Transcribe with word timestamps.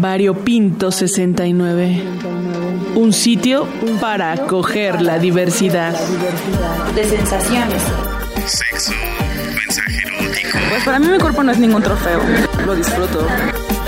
Variopinto 0.00 0.90
69. 0.90 2.02
Un 2.96 3.12
sitio 3.12 3.66
para 4.00 4.32
acoger 4.32 5.00
la 5.00 5.18
diversidad. 5.18 5.94
De 6.94 7.04
sensaciones. 7.04 7.82
Sexo, 8.44 8.92
mensaje 9.56 9.98
erótico. 9.98 10.58
Pues 10.68 10.84
para 10.84 10.98
mí 10.98 11.06
mi 11.08 11.18
cuerpo 11.18 11.44
no 11.44 11.52
es 11.52 11.58
ningún 11.58 11.82
trofeo. 11.82 12.20
Lo 12.66 12.74
disfruto. 12.74 13.26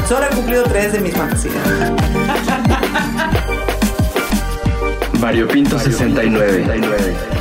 Solo 0.08 0.27
he 0.27 0.34
cumplido 0.34 0.62
tres 0.64 0.92
de 0.92 1.00
mis 1.00 1.14
fantasías. 1.14 1.54
Variopinto 5.20 5.79
69. 5.79 7.35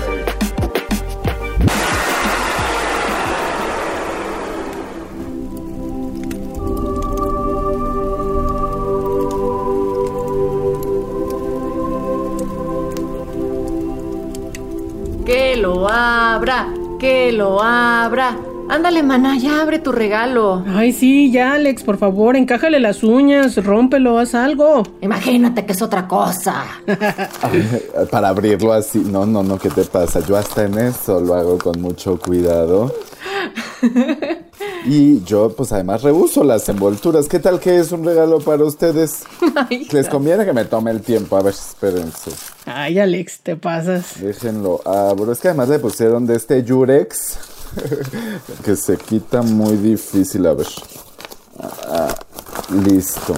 Que 16.99 17.31
lo 17.31 17.61
abra. 17.61 18.37
Ándale, 18.67 19.03
maná, 19.03 19.37
ya 19.37 19.61
abre 19.61 19.77
tu 19.77 19.91
regalo. 19.91 20.63
Ay, 20.67 20.91
sí, 20.91 21.31
ya, 21.31 21.53
Alex, 21.53 21.83
por 21.83 21.97
favor, 21.97 22.35
encájale 22.35 22.79
las 22.79 23.03
uñas, 23.03 23.63
rómpelo, 23.63 24.17
haz 24.17 24.33
algo. 24.33 24.81
Imagínate 25.01 25.65
que 25.65 25.73
es 25.73 25.81
otra 25.83 26.07
cosa. 26.07 26.65
Para 28.11 28.29
abrirlo 28.29 28.73
así. 28.73 28.99
No, 28.99 29.25
no, 29.25 29.43
no, 29.43 29.59
¿qué 29.59 29.69
te 29.69 29.83
pasa? 29.83 30.19
Yo 30.21 30.35
hasta 30.35 30.63
en 30.63 30.79
eso 30.79 31.19
lo 31.19 31.35
hago 31.35 31.59
con 31.59 31.79
mucho 31.79 32.19
cuidado. 32.19 32.91
Y 34.85 35.23
yo, 35.23 35.49
pues 35.55 35.71
además, 35.71 36.03
rehuso 36.03 36.43
las 36.43 36.69
envolturas. 36.69 37.27
¿Qué 37.27 37.39
tal 37.39 37.59
que 37.59 37.79
es 37.79 37.91
un 37.91 38.05
regalo 38.05 38.39
para 38.39 38.63
ustedes? 38.63 39.23
Ay, 39.69 39.87
Les 39.91 40.07
conviene 40.07 40.45
que 40.45 40.53
me 40.53 40.65
tome 40.65 40.91
el 40.91 41.01
tiempo. 41.01 41.37
A 41.37 41.41
ver, 41.41 41.53
espérense. 41.53 42.31
Ay, 42.65 42.99
Alex, 42.99 43.39
te 43.41 43.55
pasas. 43.55 44.21
Déjenlo 44.21 44.81
abro. 44.85 45.31
Es 45.31 45.39
que 45.39 45.47
además 45.47 45.69
le 45.69 45.79
pusieron 45.79 46.27
de 46.27 46.35
este 46.35 46.63
Yurex. 46.63 47.37
que 48.63 48.75
se 48.75 48.97
quita 48.97 49.41
muy 49.41 49.75
difícil. 49.77 50.45
A 50.45 50.53
ver. 50.53 50.67
Ah, 51.59 52.15
listo. 52.85 53.33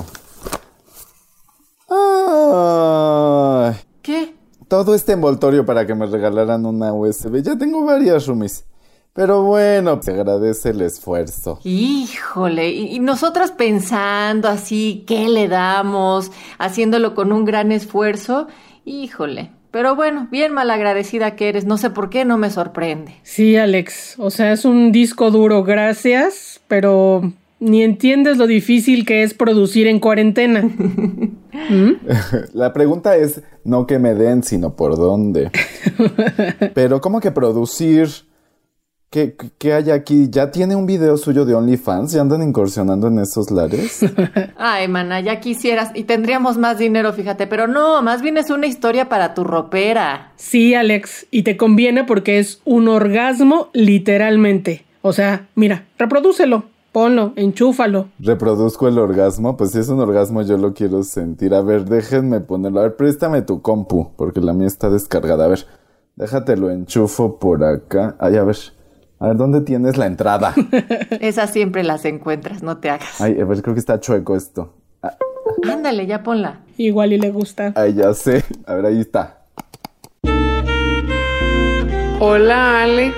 Ay, 1.90 3.76
¿Qué? 4.02 4.36
todo 4.68 4.94
este 4.96 5.14
envoltorio 5.14 5.66
para 5.66 5.88
que 5.88 5.96
me 5.96 6.06
regalaran 6.08 6.66
una 6.66 6.94
USB. 6.94 7.42
Ya 7.42 7.58
tengo 7.58 7.86
varias 7.86 8.26
roomies. 8.28 8.66
Pero 9.18 9.42
bueno, 9.42 10.00
se 10.00 10.12
agradece 10.12 10.70
el 10.70 10.82
esfuerzo. 10.82 11.60
Híjole, 11.64 12.70
y, 12.70 12.96
y 12.96 13.00
nosotras 13.00 13.52
pensando 13.52 14.48
así, 14.48 15.04
¿qué 15.08 15.28
le 15.28 15.48
damos? 15.48 16.32
Haciéndolo 16.60 17.16
con 17.16 17.32
un 17.32 17.44
gran 17.44 17.72
esfuerzo. 17.72 18.48
Híjole. 18.86 19.50
Pero 19.72 19.95
bueno, 19.95 20.28
bien 20.30 20.54
malagradecida 20.54 21.36
que 21.36 21.50
eres. 21.50 21.66
No 21.66 21.80
sé 21.80 21.90
por 21.90 22.12
qué, 22.12 22.26
no 22.26 22.38
me 22.38 22.52
sorprende. 22.52 23.16
Sí, 23.23 23.58
Alex, 23.58 24.20
o 24.20 24.30
sea, 24.30 24.52
es 24.52 24.66
un 24.66 24.92
disco 24.92 25.32
duro, 25.32 25.64
gracias, 25.64 26.62
pero 26.68 27.34
ni 27.60 27.82
entiendes 27.82 28.38
lo 28.38 28.45
difícil 28.45 29.04
que 29.04 29.23
es 29.23 29.34
producir 29.34 29.88
en 29.88 30.00
cuarentena. 30.00 30.62
¿Mm? 31.70 31.92
La 32.54 32.72
pregunta 32.72 33.16
es 33.18 33.42
no 33.64 33.88
que 33.88 33.98
me 33.98 34.14
den, 34.14 34.44
sino 34.44 34.76
por 34.76 34.95
dónde. 34.95 35.50
Pero 36.76 37.02
¿cómo 37.02 37.20
que 37.20 37.32
producir? 37.32 38.10
¿Qué, 39.10 39.38
qué 39.58 39.74
hay 39.74 39.90
aquí? 39.92 40.28
¿Ya 40.30 40.52
tiene 40.52 40.76
un 40.76 40.86
video 40.86 41.16
suyo 41.16 41.46
de 41.46 41.56
OnlyFans? 41.56 42.12
¿Ya 42.12 42.20
andan 42.20 42.44
incursionando 42.44 43.08
en 43.08 43.20
esos 43.20 43.52
lares? 43.52 44.02
Ay, 44.58 44.90
mana, 44.90 45.22
ya 45.22 45.40
quisieras. 45.40 45.92
Y 45.94 46.04
tendríamos 46.04 46.58
más 46.58 46.78
dinero, 46.78 47.14
fíjate. 47.14 47.48
Pero 47.48 47.68
no, 47.68 48.02
más 48.02 48.22
bien 48.22 48.38
es 48.38 48.50
una 48.50 48.68
historia 48.68 49.08
para 49.08 49.34
tu 49.34 49.46
ropera. 49.46 50.34
Sí, 50.36 50.76
Alex, 50.76 51.26
y 51.32 51.44
te 51.44 51.56
conviene 51.56 52.04
porque 52.04 52.40
es 52.40 52.60
un 52.66 52.90
orgasmo 52.90 53.70
literalmente. 53.72 54.84
O 55.02 55.14
sea, 55.14 55.48
mira, 55.56 55.86
reprodúcelo, 55.98 56.66
ponlo, 56.92 57.32
enchúfalo. 57.38 58.10
¿Reproduzco 58.20 58.90
el 58.90 59.00
orgasmo? 59.00 59.56
Pues 59.56 59.72
si 59.72 59.80
es 59.80 59.88
un 59.88 60.02
orgasmo 60.02 60.42
yo 60.42 60.58
lo 60.58 60.73
quiero 60.73 61.04
sentir. 61.04 61.54
A 61.54 61.62
ver, 61.62 61.86
déjenme 61.86 62.42
ponerlo. 62.42 62.82
A 62.82 62.84
ver, 62.84 62.98
préstame 62.98 63.42
tu 63.42 63.62
compu, 63.62 64.12
porque 64.17 64.42
la 64.42 64.52
mía 64.52 64.67
está 64.67 64.90
descargada. 64.90 65.46
A 65.46 65.48
ver, 65.48 65.66
déjate 66.17 66.58
lo 66.58 66.70
enchufo 66.70 67.40
por 67.40 67.64
acá. 67.64 68.17
Ay, 68.20 68.36
a 68.36 68.44
ver. 68.44 68.58
A 69.20 69.28
ver, 69.28 69.38
¿dónde 69.38 69.61
tienes 69.61 69.98
la 69.98 70.05
entrada? 70.05 70.54
Esas 71.20 71.52
siempre 71.52 71.83
las 71.83 72.05
encuentras, 72.05 72.61
no 72.61 72.78
te 72.78 72.89
hagas. 72.89 73.20
Ay, 73.20 73.39
a 73.42 73.45
ver, 73.45 73.61
creo 73.61 73.73
que 73.73 73.80
está 73.80 74.00
chueco 74.00 74.36
esto. 74.36 74.73
Ah, 75.02 75.16
Ándale, 75.72 76.05
ya 76.05 76.22
ponla. 76.22 76.60
Igual 76.78 77.14
y 77.14 77.17
le 77.17 77.32
gusta. 77.32 77.73
Ay, 77.76 77.95
ya 77.95 78.14
sé. 78.14 78.44
A 78.67 78.76
ver, 78.76 78.86
ahí 78.86 79.00
está. 79.00 79.39
Hola 82.20 82.83
Alex. 82.83 83.16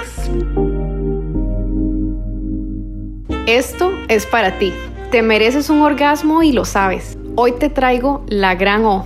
Esto 3.45 3.91
es 4.07 4.25
para 4.25 4.57
ti. 4.59 4.73
Te 5.11 5.21
mereces 5.21 5.69
un 5.69 5.81
orgasmo 5.81 6.43
y 6.43 6.51
lo 6.51 6.65
sabes. 6.65 7.17
Hoy 7.35 7.53
te 7.53 7.69
traigo 7.69 8.23
la 8.27 8.55
gran 8.55 8.85
O. 8.85 9.05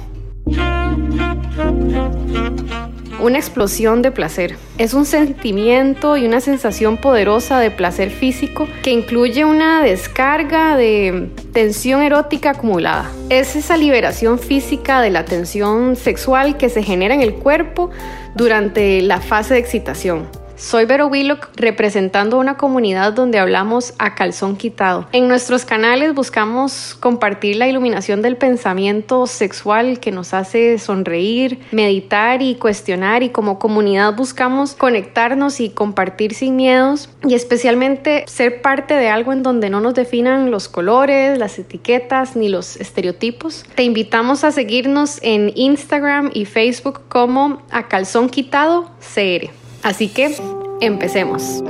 Una 3.19 3.37
explosión 3.37 4.01
de 4.01 4.11
placer. 4.11 4.57
Es 4.77 4.93
un 4.93 5.05
sentimiento 5.05 6.17
y 6.17 6.25
una 6.25 6.41
sensación 6.41 6.97
poderosa 6.97 7.59
de 7.59 7.71
placer 7.71 8.09
físico 8.09 8.67
que 8.81 8.91
incluye 8.91 9.45
una 9.45 9.81
descarga 9.81 10.75
de 10.75 11.29
tensión 11.53 12.01
erótica 12.01 12.51
acumulada. 12.51 13.09
Es 13.29 13.55
esa 13.55 13.77
liberación 13.77 14.39
física 14.39 15.01
de 15.01 15.09
la 15.09 15.25
tensión 15.25 15.95
sexual 15.95 16.57
que 16.57 16.69
se 16.69 16.83
genera 16.83 17.13
en 17.13 17.21
el 17.21 17.35
cuerpo 17.35 17.91
durante 18.35 19.01
la 19.01 19.21
fase 19.21 19.53
de 19.53 19.59
excitación. 19.59 20.42
Soy 20.63 20.85
Vero 20.85 21.07
Willock 21.07 21.49
representando 21.57 22.39
una 22.39 22.55
comunidad 22.55 23.11
donde 23.11 23.37
hablamos 23.37 23.93
a 23.99 24.15
calzón 24.15 24.55
quitado. 24.55 25.09
En 25.11 25.27
nuestros 25.27 25.65
canales 25.65 26.15
buscamos 26.15 26.95
compartir 26.97 27.57
la 27.57 27.67
iluminación 27.67 28.21
del 28.21 28.37
pensamiento 28.37 29.27
sexual 29.27 29.99
que 29.99 30.13
nos 30.13 30.33
hace 30.33 30.79
sonreír, 30.79 31.59
meditar 31.73 32.41
y 32.41 32.55
cuestionar 32.55 33.23
y 33.23 33.29
como 33.29 33.59
comunidad 33.59 34.15
buscamos 34.15 34.73
conectarnos 34.73 35.59
y 35.59 35.69
compartir 35.69 36.33
sin 36.33 36.55
miedos 36.55 37.09
y 37.27 37.33
especialmente 37.33 38.23
ser 38.27 38.61
parte 38.61 38.93
de 38.93 39.09
algo 39.09 39.33
en 39.33 39.43
donde 39.43 39.69
no 39.69 39.81
nos 39.81 39.95
definan 39.95 40.49
los 40.49 40.69
colores, 40.69 41.37
las 41.37 41.59
etiquetas 41.59 42.37
ni 42.37 42.47
los 42.47 42.77
estereotipos. 42.77 43.65
Te 43.75 43.83
invitamos 43.83 44.45
a 44.45 44.53
seguirnos 44.53 45.19
en 45.23 45.51
Instagram 45.55 46.31
y 46.33 46.45
Facebook 46.45 47.01
como 47.09 47.61
a 47.69 47.89
calzón 47.89 48.29
quitado 48.29 48.89
CR. 49.13 49.62
Así 49.83 50.07
que 50.07 50.35
empecemos. 50.79 51.63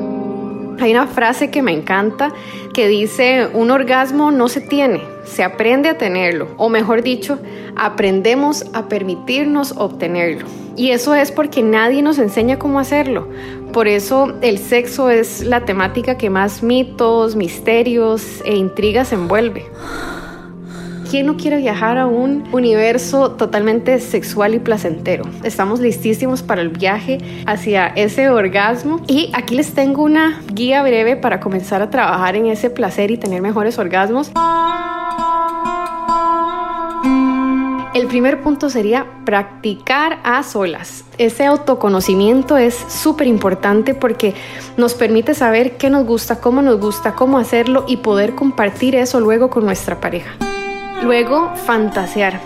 Hay 0.80 0.92
una 0.92 1.08
frase 1.08 1.50
que 1.50 1.62
me 1.62 1.72
encanta 1.72 2.34
que 2.74 2.88
dice, 2.88 3.48
un 3.54 3.72
orgasmo 3.72 4.32
no 4.32 4.50
se 4.50 4.62
tiene, 4.62 5.02
se 5.24 5.44
aprende 5.44 5.90
a 5.90 5.98
tenerlo, 5.98 6.50
o 6.58 6.70
mejor 6.70 7.04
dicho, 7.04 7.40
aprendemos 7.76 8.66
a 8.74 8.88
permitirnos 8.88 9.74
obtenerlo. 9.78 10.46
Y 10.76 10.90
eso 10.90 11.14
es 11.14 11.32
porque 11.32 11.62
nadie 11.62 12.02
nos 12.02 12.18
enseña 12.18 12.58
cómo 12.58 12.80
hacerlo. 12.80 13.28
Por 13.72 13.88
eso 13.88 14.34
el 14.42 14.58
sexo 14.58 15.10
es 15.10 15.42
la 15.42 15.66
temática 15.66 16.18
que 16.18 16.30
más 16.30 16.64
mitos, 16.64 17.36
misterios 17.36 18.42
e 18.46 18.56
intrigas 18.56 19.14
envuelve. 19.14 19.66
¿Quién 21.14 21.28
no 21.28 21.38
quiere 21.38 21.58
viajar 21.58 22.00
a 22.00 22.08
un 22.08 22.44
universo 22.52 23.34
totalmente 23.34 24.00
sexual 24.00 24.56
y 24.56 24.60
placentero? 24.60 25.26
Estamos 25.44 25.80
listísimos 25.80 26.42
para 26.42 26.64
el 26.64 26.70
viaje 26.70 27.20
hacia 27.46 27.86
ese 27.90 28.30
orgasmo 28.30 29.00
y 29.08 29.30
aquí 29.34 29.54
les 29.54 29.76
tengo 29.76 30.02
una 30.02 30.42
guía 30.52 30.82
breve 30.82 31.16
para 31.16 31.40
comenzar 31.40 31.84
a 31.84 31.92
trabajar 31.92 32.36
en 32.36 32.48
ese 32.48 32.72
placer 32.72 33.12
y 33.12 33.18
tener 33.18 33.44
mejores 33.44 33.78
orgasmos. 33.78 34.32
El 37.94 38.08
primer 38.08 38.42
punto 38.42 38.72
sería 38.72 39.06
practicar 39.24 40.18
a 40.24 40.42
solas. 40.42 41.06
Ese 41.20 41.46
autoconocimiento 41.46 42.58
es 42.58 42.74
súper 42.74 43.28
importante 43.28 43.94
porque 43.94 44.34
nos 44.78 44.96
permite 44.96 45.36
saber 45.36 45.78
qué 45.78 45.92
nos 45.92 46.08
gusta, 46.08 46.42
cómo 46.42 46.64
nos 46.64 46.80
gusta, 46.80 47.14
cómo 47.14 47.38
hacerlo 47.38 47.86
y 47.88 47.98
poder 47.98 48.34
compartir 48.34 48.96
eso 48.96 49.20
luego 49.20 49.52
con 49.52 49.64
nuestra 49.64 50.02
pareja. 50.02 50.32
Luego, 51.04 51.54
fantasear. 51.66 52.40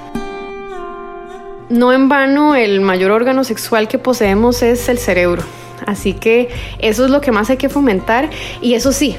No 1.70 1.94
en 1.94 2.10
vano, 2.10 2.56
el 2.56 2.82
mayor 2.82 3.12
órgano 3.12 3.44
sexual 3.44 3.88
que 3.88 4.00
poseemos 4.00 4.64
es 4.64 4.90
el 4.90 4.98
cerebro. 4.98 5.44
Así 5.86 6.14
que 6.14 6.50
eso 6.80 7.06
es 7.06 7.12
lo 7.12 7.22
que 7.22 7.32
más 7.32 7.52
hay 7.52 7.58
que 7.58 7.70
fomentar. 7.70 8.32
Y 8.60 8.74
eso 8.74 8.92
sí, 8.92 9.16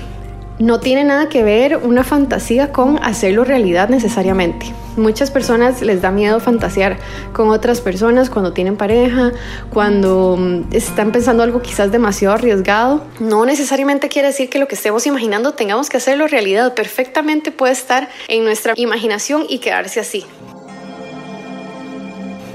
No 0.58 0.80
tiene 0.80 1.04
nada 1.04 1.28
que 1.28 1.44
ver 1.44 1.76
una 1.76 2.02
fantasía 2.02 2.72
con 2.72 2.98
hacerlo 3.02 3.44
realidad 3.44 3.88
necesariamente. 3.88 4.66
Muchas 4.96 5.30
personas 5.30 5.80
les 5.82 6.02
da 6.02 6.10
miedo 6.10 6.40
fantasear 6.40 6.98
con 7.32 7.50
otras 7.50 7.80
personas 7.80 8.28
cuando 8.28 8.52
tienen 8.52 8.76
pareja, 8.76 9.30
cuando 9.70 10.36
mm, 10.36 10.72
están 10.72 11.12
pensando 11.12 11.44
algo 11.44 11.62
quizás 11.62 11.92
demasiado 11.92 12.34
arriesgado. 12.34 13.04
No 13.20 13.46
necesariamente 13.46 14.08
quiere 14.08 14.28
decir 14.28 14.50
que 14.50 14.58
lo 14.58 14.66
que 14.66 14.74
estemos 14.74 15.06
imaginando 15.06 15.54
tengamos 15.54 15.88
que 15.88 15.98
hacerlo 15.98 16.26
realidad. 16.26 16.74
Perfectamente 16.74 17.52
puede 17.52 17.74
estar 17.74 18.08
en 18.26 18.42
nuestra 18.42 18.72
imaginación 18.76 19.44
y 19.48 19.58
quedarse 19.58 20.00
así 20.00 20.26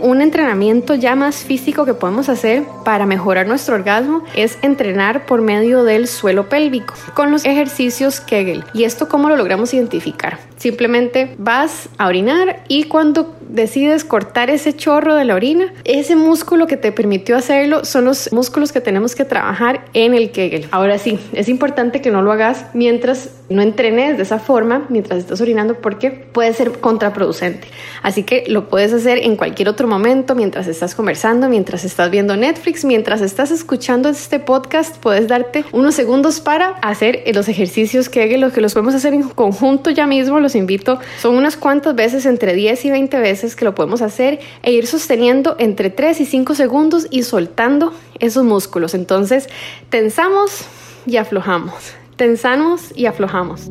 un 0.03 0.21
entrenamiento 0.21 0.95
ya 0.95 1.15
más 1.15 1.37
físico 1.37 1.85
que 1.85 1.93
podemos 1.93 2.27
hacer 2.27 2.63
para 2.83 3.05
mejorar 3.05 3.47
nuestro 3.47 3.75
orgasmo 3.75 4.21
es 4.35 4.57
entrenar 4.61 5.25
por 5.25 5.41
medio 5.41 5.85
del 5.85 6.07
suelo 6.07 6.49
pélvico 6.49 6.93
con 7.13 7.31
los 7.31 7.45
ejercicios 7.45 8.19
Kegel. 8.19 8.65
¿Y 8.73 8.83
esto 8.83 9.07
cómo 9.07 9.29
lo 9.29 9.37
logramos 9.37 9.73
identificar? 9.73 10.39
Simplemente 10.57 11.35
vas 11.37 11.87
a 11.97 12.07
orinar 12.07 12.63
y 12.67 12.85
cuando 12.85 13.33
decides 13.47 14.03
cortar 14.03 14.49
ese 14.49 14.75
chorro 14.75 15.15
de 15.15 15.25
la 15.25 15.35
orina, 15.35 15.73
ese 15.85 16.15
músculo 16.15 16.67
que 16.67 16.75
te 16.75 16.91
permitió 16.91 17.37
hacerlo 17.37 17.85
son 17.85 18.05
los 18.05 18.31
músculos 18.33 18.71
que 18.71 18.81
tenemos 18.81 19.15
que 19.15 19.25
trabajar 19.25 19.85
en 19.93 20.13
el 20.13 20.31
Kegel. 20.31 20.67
Ahora 20.71 20.97
sí, 20.97 21.19
es 21.33 21.49
importante 21.49 22.01
que 22.01 22.11
no 22.11 22.21
lo 22.21 22.31
hagas 22.31 22.65
mientras 22.73 23.29
no 23.49 23.61
entrenes 23.61 24.17
de 24.17 24.23
esa 24.23 24.39
forma, 24.39 24.85
mientras 24.89 25.19
estás 25.19 25.39
orinando, 25.39 25.75
porque 25.75 26.09
puede 26.11 26.53
ser 26.53 26.71
contraproducente. 26.79 27.67
Así 28.01 28.23
que 28.23 28.43
lo 28.47 28.69
puedes 28.69 28.91
hacer 28.93 29.19
en 29.19 29.35
cualquier 29.35 29.69
otro 29.69 29.87
momento, 29.87 29.92
mientras 29.99 30.67
estás 30.67 30.95
conversando, 30.95 31.49
mientras 31.49 31.83
estás 31.85 32.09
viendo 32.09 32.35
Netflix, 32.35 32.83
mientras 32.83 33.21
estás 33.21 33.51
escuchando 33.51 34.09
este 34.09 34.39
podcast, 34.39 34.97
puedes 34.97 35.27
darte 35.27 35.65
unos 35.71 35.95
segundos 35.95 36.39
para 36.39 36.69
hacer 36.81 37.23
los 37.33 37.47
ejercicios 37.47 38.09
Kegel, 38.09 38.41
los 38.41 38.53
que 38.53 38.61
los 38.61 38.73
podemos 38.73 38.95
hacer 38.95 39.13
en 39.13 39.23
conjunto 39.29 39.89
ya 39.89 40.07
mismo, 40.07 40.39
los 40.39 40.55
invito. 40.55 40.99
Son 41.21 41.35
unas 41.35 41.57
cuantas 41.57 41.95
veces, 41.95 42.25
entre 42.25 42.53
10 42.53 42.85
y 42.85 42.91
20 42.91 43.19
veces 43.19 43.55
que 43.55 43.65
lo 43.65 43.75
podemos 43.75 44.01
hacer 44.01 44.39
e 44.63 44.71
ir 44.71 44.87
sosteniendo 44.87 45.55
entre 45.59 45.89
3 45.89 46.21
y 46.21 46.25
5 46.25 46.55
segundos 46.55 47.07
y 47.09 47.23
soltando 47.23 47.93
esos 48.19 48.43
músculos. 48.43 48.93
Entonces, 48.93 49.47
tensamos 49.89 50.65
y 51.05 51.17
aflojamos. 51.17 51.93
Tensamos 52.15 52.91
y 52.95 53.05
aflojamos. 53.05 53.69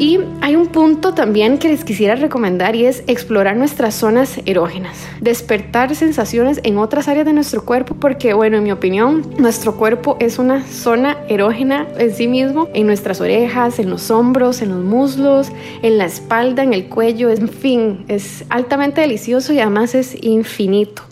Y 0.00 0.18
hay 0.40 0.56
un 0.56 0.68
punto 0.68 1.12
también 1.12 1.58
que 1.58 1.68
les 1.68 1.84
quisiera 1.84 2.14
recomendar 2.14 2.74
y 2.74 2.86
es 2.86 3.04
explorar 3.06 3.58
nuestras 3.58 3.94
zonas 3.94 4.40
erógenas, 4.46 4.96
despertar 5.20 5.94
sensaciones 5.94 6.58
en 6.62 6.78
otras 6.78 7.06
áreas 7.06 7.26
de 7.26 7.34
nuestro 7.34 7.66
cuerpo 7.66 7.94
porque, 8.00 8.32
bueno, 8.32 8.56
en 8.56 8.64
mi 8.64 8.72
opinión, 8.72 9.26
nuestro 9.36 9.76
cuerpo 9.76 10.16
es 10.18 10.38
una 10.38 10.64
zona 10.64 11.18
erógena 11.28 11.86
en 11.98 12.14
sí 12.14 12.28
mismo, 12.28 12.70
en 12.72 12.86
nuestras 12.86 13.20
orejas, 13.20 13.78
en 13.78 13.90
los 13.90 14.10
hombros, 14.10 14.62
en 14.62 14.70
los 14.70 14.82
muslos, 14.82 15.52
en 15.82 15.98
la 15.98 16.06
espalda, 16.06 16.62
en 16.62 16.72
el 16.72 16.86
cuello, 16.86 17.28
en 17.28 17.50
fin, 17.50 18.06
es 18.08 18.46
altamente 18.48 19.02
delicioso 19.02 19.52
y 19.52 19.60
además 19.60 19.94
es 19.94 20.16
infinito. 20.22 21.09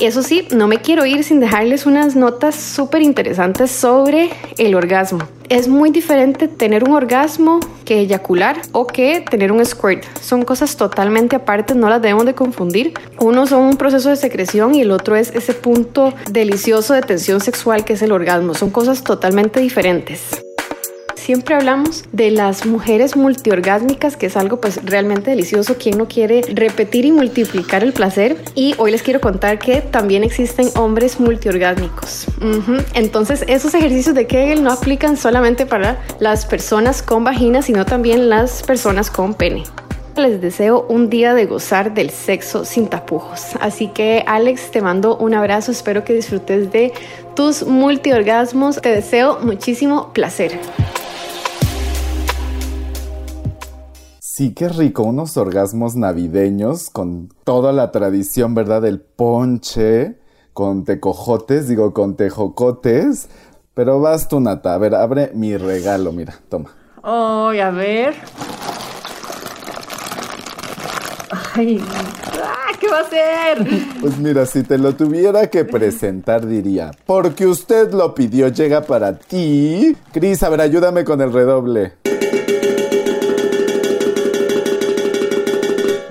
Eso 0.00 0.22
sí, 0.22 0.46
no 0.54 0.68
me 0.68 0.78
quiero 0.78 1.04
ir 1.06 1.24
sin 1.24 1.40
dejarles 1.40 1.84
unas 1.84 2.14
notas 2.14 2.54
súper 2.54 3.02
interesantes 3.02 3.72
sobre 3.72 4.30
el 4.56 4.76
orgasmo. 4.76 5.18
Es 5.48 5.66
muy 5.66 5.90
diferente 5.90 6.46
tener 6.46 6.84
un 6.84 6.92
orgasmo 6.92 7.58
que 7.84 7.98
eyacular 7.98 8.62
o 8.70 8.86
que 8.86 9.24
tener 9.28 9.50
un 9.50 9.64
squirt. 9.66 10.04
Son 10.20 10.44
cosas 10.44 10.76
totalmente 10.76 11.34
aparte, 11.34 11.74
no 11.74 11.88
las 11.88 12.00
debemos 12.00 12.26
de 12.26 12.34
confundir. 12.34 12.94
Uno 13.18 13.48
son 13.48 13.64
un 13.64 13.76
proceso 13.76 14.08
de 14.08 14.16
secreción 14.16 14.76
y 14.76 14.82
el 14.82 14.92
otro 14.92 15.16
es 15.16 15.34
ese 15.34 15.52
punto 15.52 16.14
delicioso 16.30 16.94
de 16.94 17.00
tensión 17.00 17.40
sexual 17.40 17.84
que 17.84 17.94
es 17.94 18.02
el 18.02 18.12
orgasmo. 18.12 18.54
Son 18.54 18.70
cosas 18.70 19.02
totalmente 19.02 19.58
diferentes 19.58 20.30
siempre 21.28 21.56
hablamos 21.56 22.04
de 22.10 22.30
las 22.30 22.64
mujeres 22.64 23.14
multiorgásmicas, 23.14 24.16
que 24.16 24.24
es 24.24 24.36
algo 24.38 24.62
pues 24.62 24.82
realmente 24.82 25.30
delicioso. 25.30 25.76
Quien 25.76 25.98
no 25.98 26.08
quiere 26.08 26.40
repetir 26.54 27.04
y 27.04 27.12
multiplicar 27.12 27.84
el 27.84 27.92
placer? 27.92 28.42
Y 28.54 28.74
hoy 28.78 28.92
les 28.92 29.02
quiero 29.02 29.20
contar 29.20 29.58
que 29.58 29.82
también 29.82 30.24
existen 30.24 30.70
hombres 30.74 31.20
multiorgásmicos. 31.20 32.28
Entonces, 32.94 33.44
esos 33.46 33.74
ejercicios 33.74 34.14
de 34.14 34.26
Kegel 34.26 34.62
no 34.62 34.72
aplican 34.72 35.18
solamente 35.18 35.66
para 35.66 36.02
las 36.18 36.46
personas 36.46 37.02
con 37.02 37.24
vagina, 37.24 37.60
sino 37.60 37.84
también 37.84 38.30
las 38.30 38.62
personas 38.62 39.10
con 39.10 39.34
pene 39.34 39.64
les 40.16 40.40
deseo 40.40 40.84
un 40.88 41.10
día 41.10 41.32
de 41.32 41.46
gozar 41.46 41.94
del 41.94 42.10
sexo 42.10 42.64
sin 42.64 42.88
tapujos. 42.88 43.50
Así 43.60 43.86
que 43.86 44.24
Alex, 44.26 44.72
te 44.72 44.82
mando 44.82 45.16
un 45.16 45.32
abrazo, 45.32 45.70
espero 45.70 46.02
que 46.02 46.12
disfrutes 46.12 46.72
de 46.72 46.92
tus 47.36 47.62
multiorgasmos, 47.64 48.80
te 48.80 48.88
deseo 48.88 49.38
muchísimo 49.42 50.12
placer. 50.12 50.58
Sí, 54.38 54.54
qué 54.54 54.68
rico, 54.68 55.02
unos 55.02 55.36
orgasmos 55.36 55.96
navideños 55.96 56.90
con 56.90 57.28
toda 57.42 57.72
la 57.72 57.90
tradición, 57.90 58.54
¿verdad? 58.54 58.82
Del 58.82 59.00
ponche, 59.00 60.20
con 60.52 60.84
tecojotes, 60.84 61.66
digo, 61.66 61.92
con 61.92 62.14
tejocotes. 62.14 63.28
Pero 63.74 63.98
vas 63.98 64.28
tú, 64.28 64.38
Nata, 64.38 64.74
a 64.74 64.78
ver, 64.78 64.94
abre 64.94 65.32
mi 65.34 65.56
regalo, 65.56 66.12
mira, 66.12 66.38
toma. 66.48 66.70
Ay, 67.02 67.58
a 67.58 67.70
ver. 67.70 68.14
Ay, 71.56 71.82
ah, 72.40 72.78
¿qué 72.78 72.86
va 72.86 73.00
a 73.00 73.10
ser? 73.10 73.66
Pues 74.00 74.18
mira, 74.18 74.46
si 74.46 74.62
te 74.62 74.78
lo 74.78 74.94
tuviera 74.94 75.48
que 75.48 75.64
presentar, 75.64 76.46
diría, 76.46 76.92
porque 77.06 77.44
usted 77.44 77.92
lo 77.92 78.14
pidió, 78.14 78.46
llega 78.46 78.82
para 78.82 79.18
ti. 79.18 79.96
Cris, 80.12 80.44
a 80.44 80.48
ver, 80.48 80.60
ayúdame 80.60 81.04
con 81.04 81.20
el 81.22 81.32
redoble. 81.32 81.94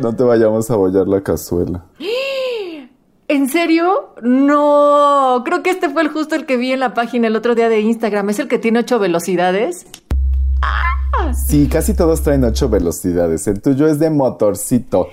No 0.08 0.16
te 0.16 0.24
vayamos 0.24 0.72
a 0.72 0.78
bollar 0.78 1.06
la 1.06 1.20
cazuela. 1.20 1.84
¿En 3.28 3.50
serio? 3.50 4.14
No. 4.22 5.42
Creo 5.44 5.62
que 5.62 5.70
este 5.70 5.90
fue 5.90 6.02
el 6.02 6.08
justo 6.08 6.34
el 6.36 6.46
que 6.46 6.56
vi 6.56 6.72
en 6.72 6.80
la 6.80 6.94
página 6.94 7.28
el 7.28 7.36
otro 7.36 7.56
día 7.56 7.68
de 7.68 7.82
Instagram. 7.82 8.30
¿Es 8.30 8.40
el 8.40 8.48
que 8.48 8.58
tiene 8.58 8.80
ocho 8.80 9.00
velocidades? 9.00 9.86
¡Ah! 10.62 11.34
Sí, 11.34 11.68
casi 11.68 11.94
todos 11.94 12.22
traen 12.22 12.46
ocho 12.46 12.70
velocidades. 12.70 13.50
El 13.50 13.62
tuyo 13.62 13.86
es 13.86 14.00
de 14.00 14.10
motorcito. 14.10 15.10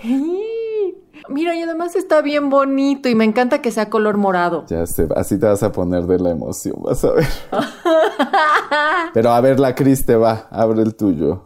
Mira, 1.28 1.56
y 1.56 1.62
además 1.62 1.96
está 1.96 2.22
bien 2.22 2.48
bonito 2.48 3.08
y 3.08 3.16
me 3.16 3.24
encanta 3.24 3.60
que 3.60 3.72
sea 3.72 3.90
color 3.90 4.16
morado. 4.16 4.64
Ya 4.68 4.86
sé, 4.86 5.08
así 5.16 5.40
te 5.40 5.46
vas 5.46 5.64
a 5.64 5.72
poner 5.72 6.04
de 6.04 6.20
la 6.20 6.30
emoción, 6.30 6.76
vas 6.78 7.02
a 7.02 7.10
ver. 7.10 7.26
Pero 9.12 9.32
a 9.32 9.40
ver, 9.40 9.58
la 9.58 9.74
Cris 9.74 10.06
te 10.06 10.14
va, 10.14 10.46
abre 10.52 10.82
el 10.82 10.94
tuyo. 10.94 11.42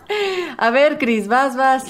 A 0.58 0.68
ver, 0.68 0.98
Cris, 0.98 1.28
vas, 1.28 1.56
vas. 1.56 1.84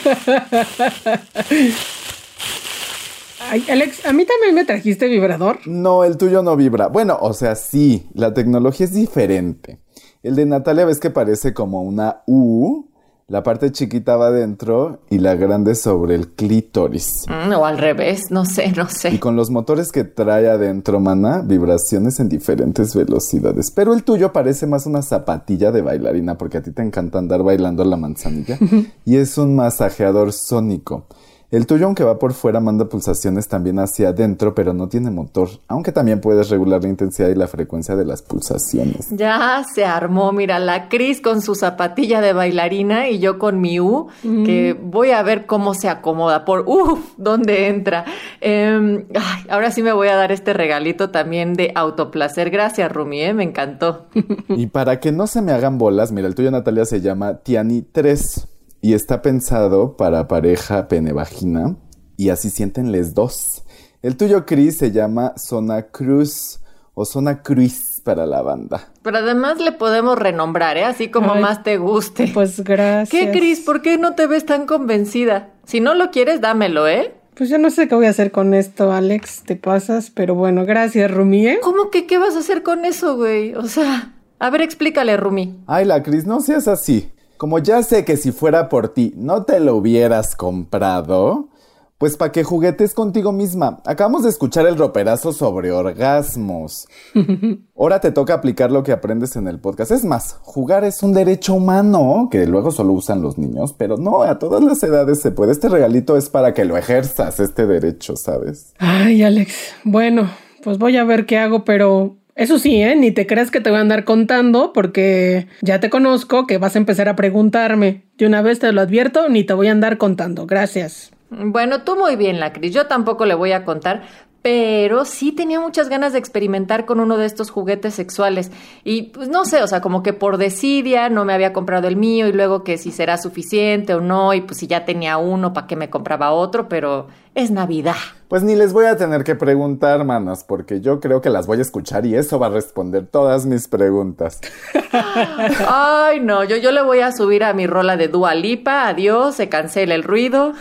Alex, 3.68 4.06
¿a 4.06 4.12
mí 4.12 4.24
también 4.24 4.54
me 4.54 4.64
trajiste 4.64 5.08
vibrador? 5.08 5.58
No, 5.66 6.04
el 6.04 6.16
tuyo 6.16 6.42
no 6.42 6.56
vibra. 6.56 6.88
Bueno, 6.88 7.18
o 7.20 7.32
sea, 7.32 7.56
sí, 7.56 8.08
la 8.14 8.32
tecnología 8.32 8.86
es 8.86 8.94
diferente. 8.94 9.80
El 10.22 10.36
de 10.36 10.46
Natalia 10.46 10.84
ves 10.84 11.00
que 11.00 11.10
parece 11.10 11.54
como 11.54 11.82
una 11.82 12.22
U 12.26 12.89
la 13.30 13.44
parte 13.44 13.70
chiquita 13.70 14.16
va 14.16 14.26
adentro 14.26 14.98
y 15.08 15.18
la 15.18 15.36
grande 15.36 15.76
sobre 15.76 16.16
el 16.16 16.32
clítoris. 16.32 17.26
Mm, 17.28 17.52
o 17.52 17.64
al 17.64 17.78
revés, 17.78 18.32
no 18.32 18.44
sé, 18.44 18.72
no 18.72 18.88
sé. 18.88 19.14
Y 19.14 19.18
con 19.18 19.36
los 19.36 19.50
motores 19.50 19.92
que 19.92 20.02
trae 20.02 20.48
adentro, 20.48 20.98
mana, 20.98 21.40
vibraciones 21.40 22.18
en 22.18 22.28
diferentes 22.28 22.92
velocidades. 22.92 23.70
Pero 23.70 23.94
el 23.94 24.02
tuyo 24.02 24.32
parece 24.32 24.66
más 24.66 24.84
una 24.86 25.02
zapatilla 25.02 25.70
de 25.70 25.80
bailarina, 25.80 26.36
porque 26.36 26.58
a 26.58 26.62
ti 26.62 26.72
te 26.72 26.82
encanta 26.82 27.20
andar 27.20 27.44
bailando 27.44 27.84
la 27.84 27.96
manzanilla. 27.96 28.58
y 29.04 29.16
es 29.16 29.38
un 29.38 29.54
masajeador 29.54 30.32
sónico. 30.32 31.06
El 31.50 31.66
tuyo, 31.66 31.86
aunque 31.86 32.04
va 32.04 32.16
por 32.20 32.32
fuera, 32.32 32.60
manda 32.60 32.84
pulsaciones 32.84 33.48
también 33.48 33.80
hacia 33.80 34.10
adentro, 34.10 34.54
pero 34.54 34.72
no 34.72 34.88
tiene 34.88 35.10
motor, 35.10 35.48
aunque 35.66 35.90
también 35.90 36.20
puedes 36.20 36.48
regular 36.48 36.80
la 36.84 36.88
intensidad 36.88 37.28
y 37.28 37.34
la 37.34 37.48
frecuencia 37.48 37.96
de 37.96 38.04
las 38.04 38.22
pulsaciones. 38.22 39.08
Ya 39.10 39.64
se 39.74 39.84
armó, 39.84 40.30
mira, 40.30 40.60
la 40.60 40.88
Cris 40.88 41.20
con 41.20 41.42
su 41.42 41.56
zapatilla 41.56 42.20
de 42.20 42.32
bailarina 42.32 43.08
y 43.08 43.18
yo 43.18 43.40
con 43.40 43.60
mi 43.60 43.80
U, 43.80 44.06
que 44.22 44.78
voy 44.80 45.10
a 45.10 45.22
ver 45.22 45.46
cómo 45.46 45.74
se 45.74 45.88
acomoda, 45.88 46.44
por 46.44 46.64
uff, 46.68 47.00
dónde 47.16 47.66
entra. 47.66 48.04
Em, 48.40 49.06
ahora 49.48 49.72
sí 49.72 49.82
me 49.82 49.92
voy 49.92 50.06
a 50.06 50.14
dar 50.14 50.30
este 50.30 50.52
regalito 50.52 51.10
también 51.10 51.54
de 51.54 51.72
autoplacer. 51.74 52.50
Gracias, 52.50 52.92
Rumi, 52.92 53.22
¿eh? 53.22 53.34
me 53.34 53.42
encantó. 53.42 54.06
y 54.48 54.68
para 54.68 55.00
que 55.00 55.10
no 55.10 55.26
se 55.26 55.42
me 55.42 55.50
hagan 55.50 55.78
bolas, 55.78 56.12
mira, 56.12 56.28
el 56.28 56.36
tuyo, 56.36 56.52
Natalia, 56.52 56.84
se 56.84 57.00
llama 57.00 57.38
Tiani 57.38 57.82
3 57.82 58.49
y 58.80 58.94
está 58.94 59.22
pensado 59.22 59.96
para 59.96 60.28
pareja 60.28 60.88
pene-vagina 60.88 61.76
y 62.16 62.30
así 62.30 62.50
sienten 62.50 62.92
les 62.92 63.14
dos. 63.14 63.64
El 64.02 64.16
tuyo, 64.16 64.46
Chris, 64.46 64.78
se 64.78 64.92
llama 64.92 65.34
Zona 65.36 65.88
Cruz 65.88 66.60
o 66.94 67.04
Zona 67.04 67.42
Cruz 67.42 68.00
para 68.04 68.26
la 68.26 68.42
banda. 68.42 68.90
Pero 69.02 69.18
además 69.18 69.58
le 69.58 69.72
podemos 69.72 70.18
renombrar, 70.18 70.76
¿eh? 70.76 70.84
Así 70.84 71.08
como 71.08 71.34
más 71.34 71.62
te 71.62 71.76
guste. 71.76 72.30
Pues 72.32 72.62
gracias. 72.64 73.10
¿Qué, 73.10 73.30
Chris? 73.30 73.60
¿Por 73.60 73.82
qué 73.82 73.98
no 73.98 74.14
te 74.14 74.26
ves 74.26 74.46
tan 74.46 74.66
convencida? 74.66 75.50
Si 75.64 75.80
no 75.80 75.94
lo 75.94 76.10
quieres, 76.10 76.40
dámelo, 76.40 76.88
¿eh? 76.88 77.14
Pues 77.34 77.48
ya 77.48 77.58
no 77.58 77.70
sé 77.70 77.88
qué 77.88 77.94
voy 77.94 78.06
a 78.06 78.10
hacer 78.10 78.32
con 78.32 78.52
esto, 78.52 78.92
Alex, 78.92 79.44
te 79.44 79.56
pasas, 79.56 80.10
pero 80.10 80.34
bueno, 80.34 80.66
gracias, 80.66 81.10
Rumi. 81.10 81.46
¿eh? 81.46 81.58
¿Cómo 81.62 81.90
que 81.90 82.06
qué 82.06 82.18
vas 82.18 82.36
a 82.36 82.40
hacer 82.40 82.62
con 82.62 82.84
eso, 82.84 83.16
güey? 83.16 83.54
O 83.54 83.66
sea, 83.66 84.12
a 84.38 84.50
ver, 84.50 84.60
explícale, 84.60 85.16
Rumi. 85.16 85.58
Ay, 85.66 85.84
la 85.86 86.02
Cris, 86.02 86.26
no 86.26 86.40
seas 86.40 86.68
así. 86.68 87.10
Como 87.40 87.58
ya 87.58 87.82
sé 87.82 88.04
que 88.04 88.18
si 88.18 88.32
fuera 88.32 88.68
por 88.68 88.90
ti 88.90 89.14
no 89.16 89.44
te 89.44 89.60
lo 89.60 89.74
hubieras 89.74 90.36
comprado, 90.36 91.48
pues 91.96 92.18
para 92.18 92.32
que 92.32 92.44
juguetes 92.44 92.92
contigo 92.92 93.32
misma. 93.32 93.80
Acabamos 93.86 94.24
de 94.24 94.28
escuchar 94.28 94.66
el 94.66 94.76
roperazo 94.76 95.32
sobre 95.32 95.72
orgasmos. 95.72 96.86
Ahora 97.78 97.98
te 97.98 98.10
toca 98.10 98.34
aplicar 98.34 98.70
lo 98.70 98.82
que 98.82 98.92
aprendes 98.92 99.36
en 99.36 99.48
el 99.48 99.58
podcast. 99.58 99.90
Es 99.90 100.04
más, 100.04 100.38
jugar 100.42 100.84
es 100.84 101.02
un 101.02 101.14
derecho 101.14 101.54
humano 101.54 102.28
que 102.30 102.46
luego 102.46 102.72
solo 102.72 102.92
usan 102.92 103.22
los 103.22 103.38
niños, 103.38 103.72
pero 103.72 103.96
no, 103.96 104.20
a 104.22 104.38
todas 104.38 104.62
las 104.62 104.82
edades 104.82 105.22
se 105.22 105.30
puede. 105.30 105.52
Este 105.52 105.70
regalito 105.70 106.18
es 106.18 106.28
para 106.28 106.52
que 106.52 106.66
lo 106.66 106.76
ejerzas, 106.76 107.40
este 107.40 107.66
derecho, 107.66 108.16
¿sabes? 108.16 108.74
Ay, 108.76 109.22
Alex, 109.22 109.54
bueno, 109.84 110.28
pues 110.62 110.76
voy 110.76 110.98
a 110.98 111.04
ver 111.04 111.24
qué 111.24 111.38
hago, 111.38 111.64
pero 111.64 112.19
eso 112.40 112.58
sí, 112.58 112.80
¿eh? 112.80 112.96
Ni 112.96 113.12
te 113.12 113.26
creas 113.26 113.50
que 113.50 113.60
te 113.60 113.68
voy 113.68 113.76
a 113.76 113.82
andar 113.82 114.04
contando 114.04 114.72
porque 114.72 115.46
ya 115.60 115.78
te 115.78 115.90
conozco 115.90 116.46
que 116.46 116.56
vas 116.56 116.74
a 116.74 116.78
empezar 116.78 117.06
a 117.10 117.14
preguntarme. 117.14 118.04
De 118.16 118.26
una 118.26 118.40
vez 118.40 118.58
te 118.58 118.72
lo 118.72 118.80
advierto, 118.80 119.28
ni 119.28 119.44
te 119.44 119.52
voy 119.52 119.68
a 119.68 119.72
andar 119.72 119.98
contando. 119.98 120.46
Gracias. 120.46 121.12
Bueno, 121.28 121.82
tú 121.82 121.96
muy 121.96 122.16
bien, 122.16 122.40
la 122.40 122.54
Cris. 122.54 122.72
Yo 122.72 122.86
tampoco 122.86 123.26
le 123.26 123.34
voy 123.34 123.52
a 123.52 123.66
contar, 123.66 124.04
pero 124.40 125.04
sí 125.04 125.32
tenía 125.32 125.60
muchas 125.60 125.90
ganas 125.90 126.14
de 126.14 126.18
experimentar 126.18 126.86
con 126.86 126.98
uno 126.98 127.18
de 127.18 127.26
estos 127.26 127.50
juguetes 127.50 127.92
sexuales. 127.92 128.50
Y 128.84 129.02
pues 129.02 129.28
no 129.28 129.44
sé, 129.44 129.62
o 129.62 129.66
sea, 129.66 129.82
como 129.82 130.02
que 130.02 130.14
por 130.14 130.38
desidia 130.38 131.10
no 131.10 131.26
me 131.26 131.34
había 131.34 131.52
comprado 131.52 131.88
el 131.88 131.96
mío 131.96 132.26
y 132.26 132.32
luego 132.32 132.64
que 132.64 132.78
si 132.78 132.90
será 132.90 133.18
suficiente 133.18 133.92
o 133.92 134.00
no, 134.00 134.32
y 134.32 134.40
pues 134.40 134.56
si 134.56 134.66
ya 134.66 134.86
tenía 134.86 135.18
uno, 135.18 135.52
¿para 135.52 135.66
qué 135.66 135.76
me 135.76 135.90
compraba 135.90 136.32
otro? 136.32 136.70
Pero 136.70 137.08
es 137.34 137.50
Navidad. 137.50 137.96
Pues 138.30 138.44
ni 138.44 138.54
les 138.54 138.72
voy 138.72 138.86
a 138.86 138.96
tener 138.96 139.24
que 139.24 139.34
preguntar, 139.34 140.04
manas, 140.04 140.44
porque 140.44 140.80
yo 140.80 141.00
creo 141.00 141.20
que 141.20 141.30
las 141.30 141.48
voy 141.48 141.58
a 141.58 141.62
escuchar 141.62 142.06
y 142.06 142.14
eso 142.14 142.38
va 142.38 142.46
a 142.46 142.50
responder 142.50 143.08
todas 143.08 143.44
mis 143.44 143.66
preguntas. 143.66 144.38
Ay, 145.68 146.20
no, 146.20 146.44
yo, 146.44 146.56
yo 146.56 146.70
le 146.70 146.80
voy 146.80 147.00
a 147.00 147.10
subir 147.10 147.42
a 147.42 147.54
mi 147.54 147.66
rola 147.66 147.96
de 147.96 148.06
Dua 148.06 148.36
Lipa, 148.36 148.86
adiós, 148.86 149.34
se 149.34 149.48
cancela 149.48 149.96
el 149.96 150.04
ruido. 150.04 150.52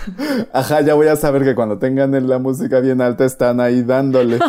Ajá, 0.52 0.82
ya 0.82 0.96
voy 0.96 1.10
a 1.10 1.16
saber 1.16 1.44
que 1.44 1.54
cuando 1.54 1.78
tengan 1.78 2.28
la 2.28 2.40
música 2.40 2.80
bien 2.80 3.02
alta 3.02 3.24
están 3.24 3.60
ahí 3.60 3.84
dándole. 3.84 4.40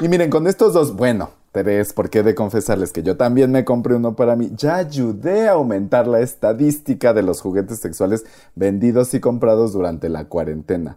Y 0.00 0.08
miren, 0.08 0.30
con 0.30 0.46
estos 0.46 0.72
dos, 0.72 0.96
bueno, 0.96 1.32
tres, 1.52 1.92
porque 1.92 2.20
he 2.20 2.22
de 2.22 2.34
confesarles 2.34 2.92
que 2.92 3.02
yo 3.02 3.18
también 3.18 3.52
me 3.52 3.66
compré 3.66 3.96
uno 3.96 4.16
para 4.16 4.36
mí. 4.36 4.52
Ya 4.56 4.76
ayudé 4.76 5.48
a 5.48 5.52
aumentar 5.52 6.06
la 6.06 6.20
estadística 6.20 7.12
de 7.12 7.24
los 7.24 7.42
juguetes 7.42 7.78
sexuales 7.78 8.24
vendidos 8.54 9.12
y 9.12 9.20
comprados 9.20 9.74
durante 9.74 10.08
la 10.08 10.24
cuarentena. 10.24 10.96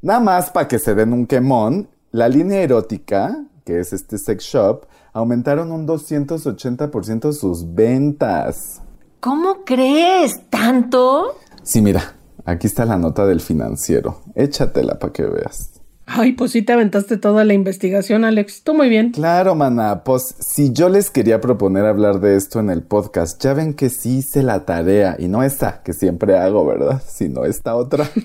Nada 0.00 0.20
más 0.20 0.50
para 0.50 0.68
que 0.68 0.78
se 0.78 0.94
den 0.94 1.12
un 1.12 1.26
quemón, 1.26 1.88
la 2.12 2.28
línea 2.28 2.60
erótica, 2.60 3.44
que 3.64 3.80
es 3.80 3.92
este 3.92 4.16
sex 4.16 4.44
shop, 4.44 4.86
aumentaron 5.12 5.72
un 5.72 5.88
280% 5.88 7.32
sus 7.32 7.74
ventas. 7.74 8.80
¿Cómo 9.18 9.64
crees? 9.64 10.48
¿Tanto? 10.50 11.34
Sí, 11.64 11.82
mira, 11.82 12.14
aquí 12.44 12.68
está 12.68 12.84
la 12.84 12.96
nota 12.96 13.26
del 13.26 13.40
financiero. 13.40 14.20
Échatela 14.36 15.00
para 15.00 15.12
que 15.12 15.24
veas. 15.24 15.77
Ay, 16.10 16.32
pues 16.32 16.52
sí 16.52 16.62
te 16.62 16.72
aventaste 16.72 17.18
toda 17.18 17.44
la 17.44 17.52
investigación, 17.52 18.24
Alex. 18.24 18.62
Tú 18.62 18.72
muy 18.72 18.88
bien. 18.88 19.10
Claro, 19.12 19.54
maná. 19.54 20.04
Pues 20.04 20.34
si 20.38 20.72
yo 20.72 20.88
les 20.88 21.10
quería 21.10 21.40
proponer 21.40 21.84
hablar 21.84 22.20
de 22.20 22.36
esto 22.36 22.60
en 22.60 22.70
el 22.70 22.82
podcast, 22.82 23.42
ya 23.42 23.52
ven 23.52 23.74
que 23.74 23.90
sí 23.90 24.18
hice 24.18 24.42
la 24.42 24.64
tarea 24.64 25.16
y 25.18 25.28
no 25.28 25.42
esta 25.42 25.82
que 25.82 25.92
siempre 25.92 26.38
hago, 26.38 26.64
¿verdad? 26.64 27.02
Sino 27.06 27.44
esta 27.44 27.76
otra. 27.76 28.08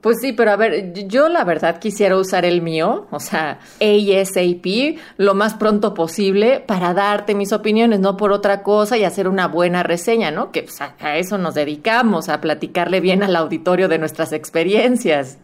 Pues 0.00 0.18
sí, 0.20 0.32
pero 0.32 0.50
a 0.50 0.56
ver, 0.56 0.92
yo 1.06 1.28
la 1.28 1.44
verdad 1.44 1.78
quisiera 1.78 2.16
usar 2.16 2.44
el 2.44 2.60
mío, 2.60 3.06
o 3.10 3.20
sea, 3.20 3.60
ASAP, 3.80 4.98
lo 5.16 5.34
más 5.34 5.54
pronto 5.54 5.94
posible 5.94 6.60
para 6.66 6.92
darte 6.92 7.34
mis 7.34 7.52
opiniones, 7.52 8.00
no 8.00 8.16
por 8.16 8.32
otra 8.32 8.62
cosa 8.62 8.96
y 8.96 9.04
hacer 9.04 9.28
una 9.28 9.46
buena 9.46 9.82
reseña, 9.84 10.30
¿no? 10.30 10.50
Que 10.50 10.64
pues, 10.64 10.80
a 10.80 10.94
a 11.00 11.16
eso 11.18 11.38
nos 11.38 11.54
dedicamos, 11.54 12.28
a 12.28 12.40
platicarle 12.40 13.00
bien 13.00 13.22
al 13.22 13.36
auditorio 13.36 13.88
de 13.88 13.98
nuestras 13.98 14.32
experiencias. 14.32 15.38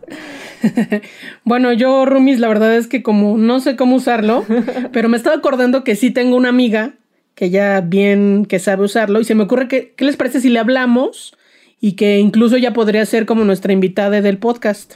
Bueno, 1.44 1.72
yo, 1.72 2.04
Rumis, 2.04 2.40
la 2.40 2.48
verdad 2.48 2.76
es 2.76 2.86
que 2.86 3.02
como 3.02 3.38
no 3.38 3.60
sé 3.60 3.76
cómo 3.76 3.96
usarlo, 3.96 4.44
pero 4.92 5.08
me 5.08 5.16
estaba 5.16 5.36
acordando 5.36 5.84
que 5.84 5.96
sí 5.96 6.10
tengo 6.10 6.36
una 6.36 6.48
amiga 6.48 6.94
que 7.34 7.50
ya 7.50 7.80
bien 7.80 8.46
que 8.46 8.58
sabe 8.58 8.84
usarlo 8.84 9.20
y 9.20 9.24
se 9.24 9.34
me 9.34 9.44
ocurre 9.44 9.68
que, 9.68 9.94
¿qué 9.96 10.04
les 10.04 10.16
parece 10.16 10.40
si 10.40 10.48
le 10.48 10.58
hablamos? 10.58 11.36
Y 11.80 11.92
que 11.92 12.18
incluso 12.18 12.56
ya 12.56 12.72
podría 12.72 13.06
ser 13.06 13.24
como 13.24 13.44
nuestra 13.44 13.72
invitada 13.72 14.20
del 14.20 14.38
podcast. 14.38 14.94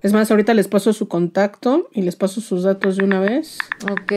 Es 0.00 0.12
más, 0.14 0.30
ahorita 0.30 0.54
les 0.54 0.68
paso 0.68 0.94
su 0.94 1.08
contacto 1.08 1.90
y 1.92 2.00
les 2.00 2.16
paso 2.16 2.40
sus 2.40 2.62
datos 2.62 2.96
de 2.96 3.04
una 3.04 3.20
vez. 3.20 3.58
Ok. 3.84 4.12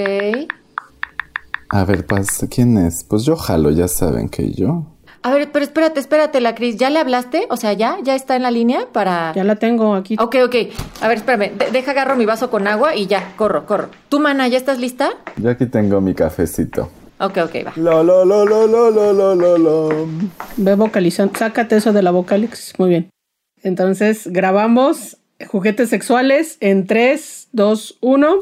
A 1.68 1.84
ver, 1.84 2.06
¿quién 2.50 2.78
es? 2.78 3.04
Pues 3.04 3.26
yo 3.26 3.36
jalo, 3.36 3.72
ya 3.72 3.90
saben 3.90 4.30
que 4.30 4.52
yo. 4.52 4.88
A 5.22 5.32
ver, 5.34 5.52
pero 5.52 5.66
espérate, 5.66 6.00
espérate, 6.00 6.40
la 6.40 6.56
Cris, 6.56 6.78
¿ya 6.78 6.90
le 6.90 7.00
hablaste? 7.00 7.46
O 7.50 7.58
sea, 7.58 7.74
¿ya? 7.74 7.98
¿Ya 8.04 8.16
está 8.16 8.38
en 8.38 8.44
la 8.44 8.52
línea 8.52 8.88
para...? 8.92 9.34
Ya 9.36 9.44
la 9.44 9.58
tengo 9.58 9.96
aquí. 9.96 10.16
Ok, 10.18 10.38
ok. 10.46 10.56
A 11.02 11.08
ver, 11.10 11.18
espérame, 11.18 11.52
deja 11.72 11.92
agarro 11.92 12.16
mi 12.16 12.26
vaso 12.26 12.50
con 12.50 12.68
agua 12.68 12.96
y 12.96 13.08
ya, 13.08 13.34
corro, 13.36 13.66
corro. 13.66 13.90
¿Tú, 14.08 14.20
mana, 14.20 14.48
ya 14.48 14.58
estás 14.58 14.80
lista? 14.80 15.12
Yo 15.36 15.50
aquí 15.50 15.66
tengo 15.66 16.00
mi 16.00 16.14
cafecito. 16.14 16.90
Ok, 17.20 17.38
ok, 17.44 17.56
va. 17.68 17.74
Lo, 17.76 18.02
lo, 18.02 18.24
lo, 18.24 18.46
lo, 18.46 18.66
lo, 18.68 18.92
lo, 18.92 19.36
lo, 19.36 19.58
lo. 19.58 20.08
Ve 20.56 20.76
vocalizando. 20.76 21.38
Sácate 21.38 21.76
eso 21.76 21.92
de 21.92 22.02
la 22.02 22.12
boca, 22.12 22.38
Muy 22.78 22.90
bien. 22.90 23.10
Entonces, 23.62 24.26
grabamos 24.28 25.18
juguetes 25.48 25.90
sexuales 25.90 26.58
en 26.62 26.88
3, 26.88 27.50
2, 27.52 27.98
1. 28.00 28.36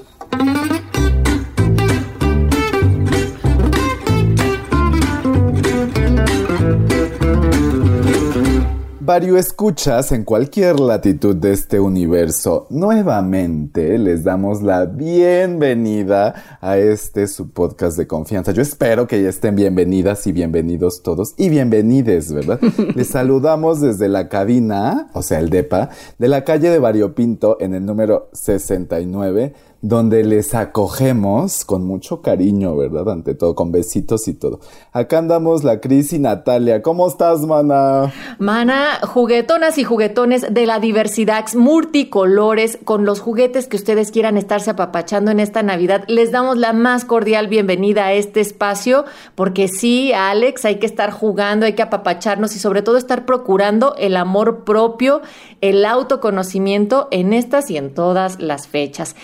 Vario 9.07 9.37
escuchas 9.37 10.11
en 10.11 10.25
cualquier 10.25 10.81
latitud 10.81 11.33
de 11.33 11.53
este 11.53 11.79
universo. 11.79 12.67
Nuevamente 12.69 13.97
les 13.97 14.25
damos 14.25 14.61
la 14.61 14.85
bienvenida 14.85 16.57
a 16.59 16.77
este 16.77 17.27
su 17.27 17.51
podcast 17.51 17.97
de 17.97 18.05
confianza. 18.05 18.51
Yo 18.51 18.61
espero 18.61 19.07
que 19.07 19.23
ya 19.23 19.29
estén 19.29 19.55
bienvenidas 19.55 20.27
y 20.27 20.33
bienvenidos 20.33 21.03
todos 21.03 21.35
y 21.37 21.47
bienvenides, 21.47 22.33
¿verdad? 22.33 22.59
les 22.95 23.07
saludamos 23.07 23.79
desde 23.79 24.09
la 24.09 24.27
cabina, 24.27 25.09
o 25.13 25.21
sea, 25.21 25.39
el 25.39 25.51
DEPA, 25.51 25.89
de 26.17 26.27
la 26.27 26.43
calle 26.43 26.69
de 26.69 26.77
Variopinto 26.77 27.55
en 27.61 27.75
el 27.75 27.85
número 27.85 28.29
69 28.33 29.53
donde 29.81 30.23
les 30.23 30.53
acogemos 30.55 31.63
con 31.65 31.85
mucho 31.85 32.21
cariño, 32.21 32.75
¿verdad? 32.75 33.09
Ante 33.09 33.35
todo, 33.35 33.55
con 33.55 33.71
besitos 33.71 34.27
y 34.27 34.33
todo. 34.33 34.59
Acá 34.91 35.19
andamos 35.19 35.63
la 35.63 35.79
Cris 35.79 36.13
y 36.13 36.19
Natalia. 36.19 36.81
¿Cómo 36.81 37.07
estás, 37.07 37.41
mana? 37.41 38.11
Mana, 38.39 38.99
juguetonas 39.03 39.77
y 39.77 39.83
juguetones 39.83 40.53
de 40.53 40.65
la 40.65 40.79
diversidad 40.79 41.37
multicolores, 41.55 42.79
con 42.83 43.05
los 43.05 43.19
juguetes 43.19 43.67
que 43.67 43.77
ustedes 43.77 44.11
quieran 44.11 44.37
estarse 44.37 44.71
apapachando 44.71 45.31
en 45.31 45.39
esta 45.39 45.63
Navidad, 45.63 46.03
les 46.07 46.31
damos 46.31 46.57
la 46.57 46.73
más 46.73 47.05
cordial 47.05 47.47
bienvenida 47.47 48.05
a 48.05 48.13
este 48.13 48.41
espacio, 48.41 49.05
porque 49.35 49.67
sí, 49.67 50.13
Alex, 50.13 50.65
hay 50.65 50.79
que 50.79 50.85
estar 50.85 51.11
jugando, 51.11 51.65
hay 51.65 51.73
que 51.73 51.83
apapacharnos 51.83 52.55
y 52.55 52.59
sobre 52.59 52.81
todo 52.81 52.97
estar 52.97 53.25
procurando 53.25 53.95
el 53.97 54.15
amor 54.15 54.63
propio, 54.63 55.21
el 55.61 55.85
autoconocimiento 55.85 57.07
en 57.11 57.33
estas 57.33 57.69
y 57.69 57.77
en 57.77 57.93
todas 57.93 58.39
las 58.39 58.67
fechas. 58.67 59.15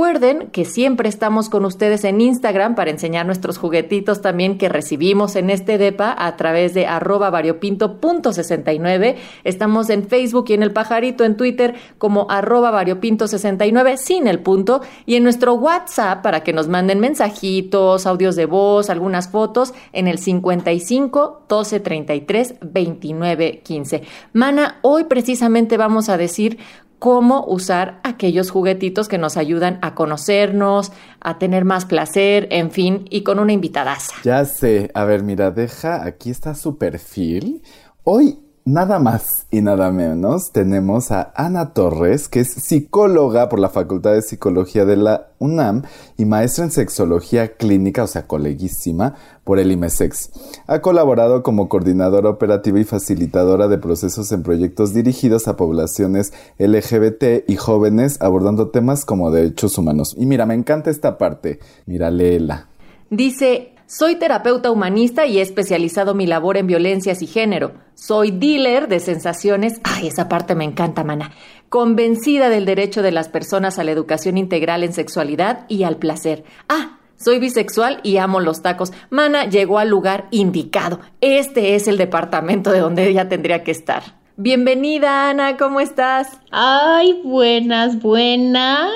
Recuerden 0.00 0.48
que 0.50 0.64
siempre 0.64 1.10
estamos 1.10 1.50
con 1.50 1.66
ustedes 1.66 2.04
en 2.04 2.22
Instagram 2.22 2.74
para 2.74 2.90
enseñar 2.90 3.26
nuestros 3.26 3.58
juguetitos 3.58 4.22
también 4.22 4.56
que 4.56 4.70
recibimos 4.70 5.36
en 5.36 5.50
este 5.50 5.76
DEPA 5.76 6.16
a 6.18 6.38
través 6.38 6.72
de 6.72 6.86
arroba 6.86 7.28
variopinto.69. 7.28 9.16
Estamos 9.44 9.90
en 9.90 10.08
Facebook 10.08 10.46
y 10.48 10.54
en 10.54 10.62
el 10.62 10.72
pajarito 10.72 11.22
en 11.22 11.36
Twitter 11.36 11.74
como 11.98 12.30
arroba 12.30 12.72
variopinto69 12.72 13.98
sin 13.98 14.26
el 14.26 14.38
punto 14.38 14.80
y 15.04 15.16
en 15.16 15.22
nuestro 15.22 15.52
WhatsApp 15.52 16.22
para 16.22 16.42
que 16.44 16.54
nos 16.54 16.66
manden 16.66 16.98
mensajitos, 16.98 18.06
audios 18.06 18.36
de 18.36 18.46
voz, 18.46 18.88
algunas 18.88 19.28
fotos 19.28 19.74
en 19.92 20.08
el 20.08 20.16
55 20.16 21.42
12 21.46 21.80
33 21.80 22.54
29 22.62 23.60
15. 23.62 24.02
Mana, 24.32 24.78
hoy 24.80 25.04
precisamente 25.04 25.76
vamos 25.76 26.08
a 26.08 26.16
decir 26.16 26.58
cómo 27.00 27.44
usar 27.46 27.98
aquellos 28.04 28.50
juguetitos 28.50 29.08
que 29.08 29.18
nos 29.18 29.36
ayudan 29.36 29.78
a 29.82 29.96
conocernos, 29.96 30.92
a 31.20 31.38
tener 31.38 31.64
más 31.64 31.86
placer, 31.86 32.46
en 32.50 32.70
fin, 32.70 33.06
y 33.10 33.22
con 33.22 33.40
una 33.40 33.52
invitadaza. 33.52 34.14
Ya 34.22 34.44
sé. 34.44 34.90
A 34.94 35.04
ver, 35.04 35.24
mira, 35.24 35.50
deja, 35.50 36.04
aquí 36.04 36.30
está 36.30 36.54
su 36.54 36.78
perfil. 36.78 37.62
Hoy 38.04 38.38
Nada 38.72 39.00
más 39.00 39.48
y 39.50 39.62
nada 39.62 39.90
menos 39.90 40.52
tenemos 40.52 41.10
a 41.10 41.32
Ana 41.34 41.72
Torres, 41.74 42.28
que 42.28 42.38
es 42.38 42.52
psicóloga 42.52 43.48
por 43.48 43.58
la 43.58 43.68
Facultad 43.68 44.12
de 44.12 44.22
Psicología 44.22 44.84
de 44.84 44.94
la 44.94 45.26
UNAM 45.40 45.82
y 46.16 46.24
maestra 46.24 46.66
en 46.66 46.70
sexología 46.70 47.54
clínica, 47.54 48.04
o 48.04 48.06
sea, 48.06 48.28
coleguísima, 48.28 49.16
por 49.42 49.58
el 49.58 49.72
IMESEX. 49.72 50.30
Ha 50.68 50.80
colaborado 50.82 51.42
como 51.42 51.68
coordinadora 51.68 52.30
operativa 52.30 52.78
y 52.78 52.84
facilitadora 52.84 53.66
de 53.66 53.78
procesos 53.78 54.30
en 54.30 54.44
proyectos 54.44 54.94
dirigidos 54.94 55.48
a 55.48 55.56
poblaciones 55.56 56.32
LGBT 56.58 57.48
y 57.48 57.56
jóvenes 57.56 58.22
abordando 58.22 58.68
temas 58.68 59.04
como 59.04 59.32
derechos 59.32 59.78
humanos. 59.78 60.14
Y 60.16 60.26
mira, 60.26 60.46
me 60.46 60.54
encanta 60.54 60.90
esta 60.90 61.18
parte. 61.18 61.58
Mira, 61.86 62.08
léela. 62.12 62.68
Dice, 63.10 63.72
soy 63.90 64.14
terapeuta 64.14 64.70
humanista 64.70 65.26
y 65.26 65.40
he 65.40 65.42
especializado 65.42 66.14
mi 66.14 66.24
labor 66.24 66.56
en 66.56 66.68
violencias 66.68 67.22
y 67.22 67.26
género. 67.26 67.72
Soy 67.96 68.30
dealer 68.30 68.86
de 68.86 69.00
sensaciones. 69.00 69.80
Ay, 69.82 70.06
esa 70.06 70.28
parte 70.28 70.54
me 70.54 70.62
encanta, 70.62 71.02
mana. 71.02 71.32
Convencida 71.68 72.50
del 72.50 72.66
derecho 72.66 73.02
de 73.02 73.10
las 73.10 73.28
personas 73.28 73.80
a 73.80 73.84
la 73.84 73.90
educación 73.90 74.38
integral 74.38 74.84
en 74.84 74.92
sexualidad 74.92 75.64
y 75.66 75.82
al 75.82 75.96
placer. 75.96 76.44
Ah, 76.68 77.00
soy 77.16 77.40
bisexual 77.40 77.98
y 78.04 78.18
amo 78.18 78.38
los 78.38 78.62
tacos. 78.62 78.92
Mana 79.10 79.46
llegó 79.46 79.80
al 79.80 79.88
lugar 79.88 80.28
indicado. 80.30 81.00
Este 81.20 81.74
es 81.74 81.88
el 81.88 81.98
departamento 81.98 82.70
de 82.70 82.78
donde 82.78 83.08
ella 83.08 83.28
tendría 83.28 83.64
que 83.64 83.72
estar. 83.72 84.04
Bienvenida, 84.36 85.30
Ana, 85.30 85.56
¿cómo 85.56 85.80
estás? 85.80 86.28
Ay, 86.52 87.20
buenas, 87.24 88.00
buenas. 88.00 88.92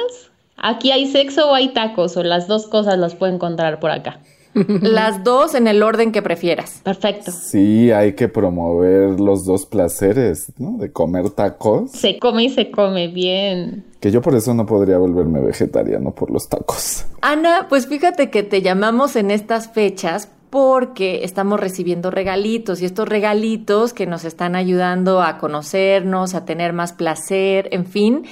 ¿Aquí 0.56 0.92
hay 0.92 1.10
sexo 1.10 1.50
o 1.50 1.54
hay 1.54 1.70
tacos? 1.70 2.16
O 2.16 2.22
las 2.22 2.46
dos 2.46 2.68
cosas 2.68 2.96
las 2.96 3.16
puedo 3.16 3.34
encontrar 3.34 3.80
por 3.80 3.90
acá. 3.90 4.20
Las 4.80 5.24
dos 5.24 5.54
en 5.54 5.66
el 5.66 5.82
orden 5.82 6.12
que 6.12 6.22
prefieras. 6.22 6.80
Perfecto. 6.82 7.32
Sí, 7.32 7.90
hay 7.90 8.14
que 8.14 8.28
promover 8.28 9.20
los 9.20 9.44
dos 9.44 9.66
placeres, 9.66 10.52
¿no? 10.58 10.78
De 10.78 10.92
comer 10.92 11.30
tacos. 11.30 11.90
Se 11.90 12.18
come 12.18 12.44
y 12.44 12.50
se 12.50 12.70
come 12.70 13.08
bien. 13.08 13.84
Que 14.00 14.10
yo 14.10 14.22
por 14.22 14.34
eso 14.34 14.54
no 14.54 14.66
podría 14.66 14.98
volverme 14.98 15.40
vegetariano 15.40 16.12
por 16.12 16.30
los 16.30 16.48
tacos. 16.48 17.04
Ana, 17.20 17.66
pues 17.68 17.86
fíjate 17.86 18.30
que 18.30 18.42
te 18.42 18.62
llamamos 18.62 19.16
en 19.16 19.30
estas 19.30 19.72
fechas 19.72 20.28
porque 20.50 21.24
estamos 21.24 21.58
recibiendo 21.58 22.12
regalitos 22.12 22.80
y 22.80 22.84
estos 22.84 23.08
regalitos 23.08 23.92
que 23.92 24.06
nos 24.06 24.24
están 24.24 24.54
ayudando 24.54 25.20
a 25.20 25.38
conocernos, 25.38 26.34
a 26.34 26.44
tener 26.44 26.72
más 26.72 26.92
placer, 26.92 27.68
en 27.72 27.86
fin 27.86 28.24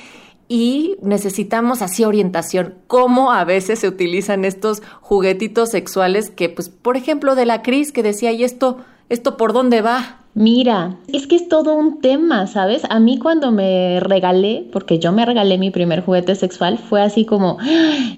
y 0.52 0.96
necesitamos 1.00 1.80
así 1.80 2.04
orientación, 2.04 2.74
cómo 2.86 3.32
a 3.32 3.42
veces 3.42 3.78
se 3.78 3.88
utilizan 3.88 4.44
estos 4.44 4.82
juguetitos 5.00 5.70
sexuales 5.70 6.28
que, 6.28 6.50
pues, 6.50 6.68
por 6.68 6.98
ejemplo, 6.98 7.34
de 7.34 7.46
la 7.46 7.62
Cris 7.62 7.90
que 7.90 8.02
decía, 8.02 8.32
¿y 8.32 8.44
esto, 8.44 8.76
esto 9.08 9.38
por 9.38 9.54
dónde 9.54 9.80
va? 9.80 10.20
Mira, 10.34 10.98
es 11.08 11.26
que 11.26 11.36
es 11.36 11.48
todo 11.48 11.74
un 11.74 12.02
tema, 12.02 12.46
¿sabes? 12.46 12.82
A 12.90 13.00
mí 13.00 13.18
cuando 13.18 13.50
me 13.50 13.98
regalé, 14.00 14.68
porque 14.70 14.98
yo 14.98 15.10
me 15.10 15.24
regalé 15.24 15.56
mi 15.56 15.70
primer 15.70 16.04
juguete 16.04 16.34
sexual, 16.34 16.76
fue 16.76 17.00
así 17.00 17.24
como, 17.24 17.56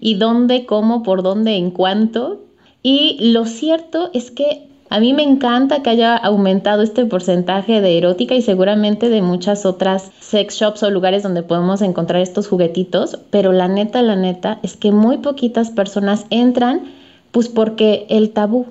¿y 0.00 0.16
dónde, 0.16 0.66
cómo, 0.66 1.04
por 1.04 1.22
dónde, 1.22 1.54
en 1.54 1.70
cuánto? 1.70 2.46
Y 2.82 3.30
lo 3.32 3.46
cierto 3.46 4.10
es 4.12 4.32
que 4.32 4.73
a 4.94 5.00
mí 5.00 5.12
me 5.12 5.24
encanta 5.24 5.82
que 5.82 5.90
haya 5.90 6.16
aumentado 6.16 6.82
este 6.82 7.04
porcentaje 7.04 7.80
de 7.80 7.98
erótica 7.98 8.36
y 8.36 8.42
seguramente 8.42 9.08
de 9.08 9.22
muchas 9.22 9.66
otras 9.66 10.12
sex 10.20 10.54
shops 10.54 10.84
o 10.84 10.90
lugares 10.90 11.24
donde 11.24 11.42
podemos 11.42 11.82
encontrar 11.82 12.22
estos 12.22 12.46
juguetitos, 12.46 13.18
pero 13.30 13.52
la 13.52 13.66
neta, 13.66 14.02
la 14.02 14.14
neta 14.14 14.60
es 14.62 14.76
que 14.76 14.92
muy 14.92 15.16
poquitas 15.16 15.70
personas 15.70 16.26
entran 16.30 16.92
pues 17.32 17.48
porque 17.48 18.06
el 18.08 18.30
tabú, 18.30 18.66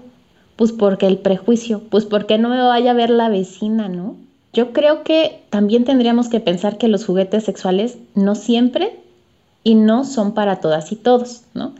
pues 0.56 0.72
porque 0.72 1.08
el 1.08 1.18
prejuicio, 1.18 1.82
pues 1.90 2.06
porque 2.06 2.38
no 2.38 2.48
me 2.48 2.62
vaya 2.62 2.92
a 2.92 2.94
ver 2.94 3.10
la 3.10 3.28
vecina, 3.28 3.90
¿no? 3.90 4.16
Yo 4.54 4.72
creo 4.72 5.04
que 5.04 5.44
también 5.50 5.84
tendríamos 5.84 6.30
que 6.30 6.40
pensar 6.40 6.78
que 6.78 6.88
los 6.88 7.06
juguetes 7.06 7.44
sexuales 7.44 7.98
no 8.16 8.36
siempre 8.36 8.98
y 9.66 9.76
no 9.76 10.06
son 10.06 10.34
para 10.34 10.62
todas 10.62 10.90
y 10.94 10.96
todos, 10.96 11.42
¿no? 11.54 11.74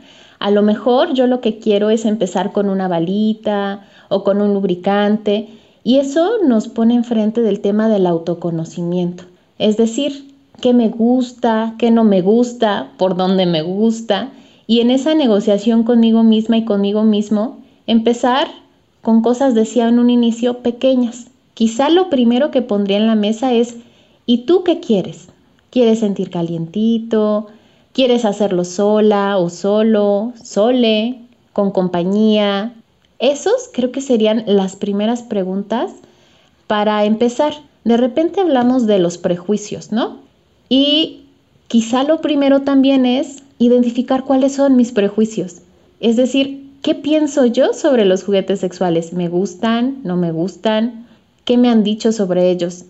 A 0.44 0.50
lo 0.50 0.60
mejor 0.60 1.14
yo 1.14 1.26
lo 1.26 1.40
que 1.40 1.58
quiero 1.58 1.88
es 1.88 2.04
empezar 2.04 2.52
con 2.52 2.68
una 2.68 2.86
balita 2.86 3.86
o 4.10 4.24
con 4.24 4.42
un 4.42 4.52
lubricante 4.52 5.48
y 5.84 5.96
eso 5.96 6.32
nos 6.46 6.68
pone 6.68 6.94
enfrente 6.94 7.40
del 7.40 7.60
tema 7.60 7.88
del 7.88 8.06
autoconocimiento. 8.06 9.24
Es 9.58 9.78
decir, 9.78 10.34
qué 10.60 10.74
me 10.74 10.90
gusta, 10.90 11.76
qué 11.78 11.90
no 11.90 12.04
me 12.04 12.20
gusta, 12.20 12.92
por 12.98 13.16
dónde 13.16 13.46
me 13.46 13.62
gusta 13.62 14.32
y 14.66 14.80
en 14.80 14.90
esa 14.90 15.14
negociación 15.14 15.82
conmigo 15.82 16.22
misma 16.22 16.58
y 16.58 16.66
conmigo 16.66 17.04
mismo 17.04 17.60
empezar 17.86 18.46
con 19.00 19.22
cosas, 19.22 19.54
decía 19.54 19.88
en 19.88 19.98
un 19.98 20.10
inicio, 20.10 20.58
pequeñas. 20.58 21.28
Quizá 21.54 21.88
lo 21.88 22.10
primero 22.10 22.50
que 22.50 22.60
pondría 22.60 22.98
en 22.98 23.06
la 23.06 23.14
mesa 23.14 23.54
es, 23.54 23.78
¿y 24.26 24.44
tú 24.44 24.62
qué 24.62 24.78
quieres? 24.78 25.28
¿Quieres 25.70 26.00
sentir 26.00 26.28
calientito? 26.28 27.46
¿Quieres 27.94 28.24
hacerlo 28.24 28.64
sola 28.64 29.38
o 29.38 29.48
solo, 29.50 30.32
sole, 30.42 31.20
con 31.52 31.70
compañía? 31.70 32.74
Esos 33.20 33.70
creo 33.72 33.92
que 33.92 34.00
serían 34.00 34.42
las 34.48 34.74
primeras 34.74 35.22
preguntas 35.22 35.92
para 36.66 37.04
empezar. 37.04 37.54
De 37.84 37.96
repente 37.96 38.40
hablamos 38.40 38.88
de 38.88 38.98
los 38.98 39.16
prejuicios, 39.16 39.92
¿no? 39.92 40.18
Y 40.68 41.26
quizá 41.68 42.02
lo 42.02 42.20
primero 42.20 42.62
también 42.62 43.06
es 43.06 43.44
identificar 43.60 44.24
cuáles 44.24 44.56
son 44.56 44.74
mis 44.74 44.90
prejuicios. 44.90 45.58
Es 46.00 46.16
decir, 46.16 46.68
¿qué 46.82 46.96
pienso 46.96 47.46
yo 47.46 47.74
sobre 47.74 48.06
los 48.06 48.24
juguetes 48.24 48.58
sexuales? 48.58 49.12
¿Me 49.12 49.28
gustan? 49.28 50.00
¿No 50.02 50.16
me 50.16 50.32
gustan? 50.32 51.06
¿Qué 51.44 51.56
me 51.56 51.68
han 51.68 51.84
dicho 51.84 52.10
sobre 52.10 52.50
ellos? 52.50 52.86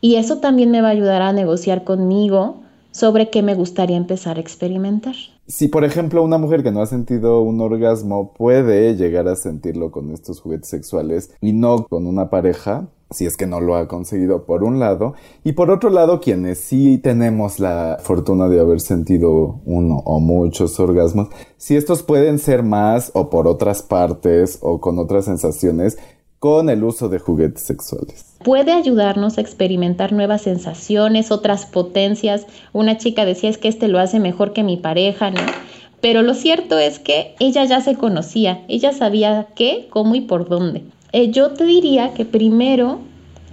Y 0.00 0.16
eso 0.16 0.38
también 0.38 0.72
me 0.72 0.80
va 0.80 0.88
a 0.88 0.90
ayudar 0.90 1.22
a 1.22 1.32
negociar 1.32 1.84
conmigo 1.84 2.59
sobre 2.92 3.30
qué 3.30 3.42
me 3.42 3.54
gustaría 3.54 3.96
empezar 3.96 4.36
a 4.36 4.40
experimentar. 4.40 5.14
Si, 5.46 5.68
por 5.68 5.84
ejemplo, 5.84 6.22
una 6.22 6.38
mujer 6.38 6.62
que 6.62 6.70
no 6.70 6.80
ha 6.80 6.86
sentido 6.86 7.40
un 7.42 7.60
orgasmo 7.60 8.32
puede 8.34 8.96
llegar 8.96 9.26
a 9.28 9.36
sentirlo 9.36 9.90
con 9.90 10.10
estos 10.12 10.40
juguetes 10.40 10.68
sexuales 10.68 11.32
y 11.40 11.52
no 11.52 11.86
con 11.86 12.06
una 12.06 12.30
pareja, 12.30 12.88
si 13.10 13.26
es 13.26 13.36
que 13.36 13.46
no 13.46 13.60
lo 13.60 13.74
ha 13.74 13.88
conseguido 13.88 14.44
por 14.44 14.62
un 14.62 14.78
lado, 14.78 15.14
y 15.42 15.52
por 15.52 15.70
otro 15.70 15.90
lado 15.90 16.20
quienes 16.20 16.58
sí 16.58 16.98
tenemos 16.98 17.58
la 17.58 17.98
fortuna 18.00 18.48
de 18.48 18.60
haber 18.60 18.80
sentido 18.80 19.60
uno 19.64 20.02
o 20.04 20.20
muchos 20.20 20.78
orgasmos, 20.78 21.28
si 21.56 21.76
estos 21.76 22.04
pueden 22.04 22.38
ser 22.38 22.62
más 22.62 23.10
o 23.14 23.28
por 23.28 23.48
otras 23.48 23.82
partes 23.82 24.58
o 24.62 24.80
con 24.80 24.98
otras 24.98 25.24
sensaciones 25.24 25.98
con 26.40 26.68
el 26.68 26.82
uso 26.82 27.08
de 27.08 27.20
juguetes 27.20 27.62
sexuales 27.62 28.30
puede 28.44 28.72
ayudarnos 28.72 29.36
a 29.36 29.40
experimentar 29.40 30.12
nuevas 30.12 30.42
sensaciones, 30.42 31.30
otras 31.30 31.66
potencias. 31.66 32.46
Una 32.72 32.96
chica 32.96 33.24
decía 33.24 33.50
es 33.50 33.58
que 33.58 33.68
este 33.68 33.88
lo 33.88 33.98
hace 33.98 34.18
mejor 34.18 34.52
que 34.52 34.62
mi 34.62 34.76
pareja, 34.76 35.30
¿no? 35.30 35.40
Pero 36.00 36.22
lo 36.22 36.32
cierto 36.32 36.78
es 36.78 36.98
que 36.98 37.34
ella 37.38 37.64
ya 37.64 37.82
se 37.82 37.96
conocía, 37.96 38.64
ella 38.68 38.92
sabía 38.92 39.48
qué, 39.54 39.88
cómo 39.90 40.14
y 40.14 40.22
por 40.22 40.48
dónde. 40.48 40.84
Eh, 41.12 41.30
yo 41.30 41.50
te 41.50 41.64
diría 41.64 42.14
que 42.14 42.24
primero 42.24 43.00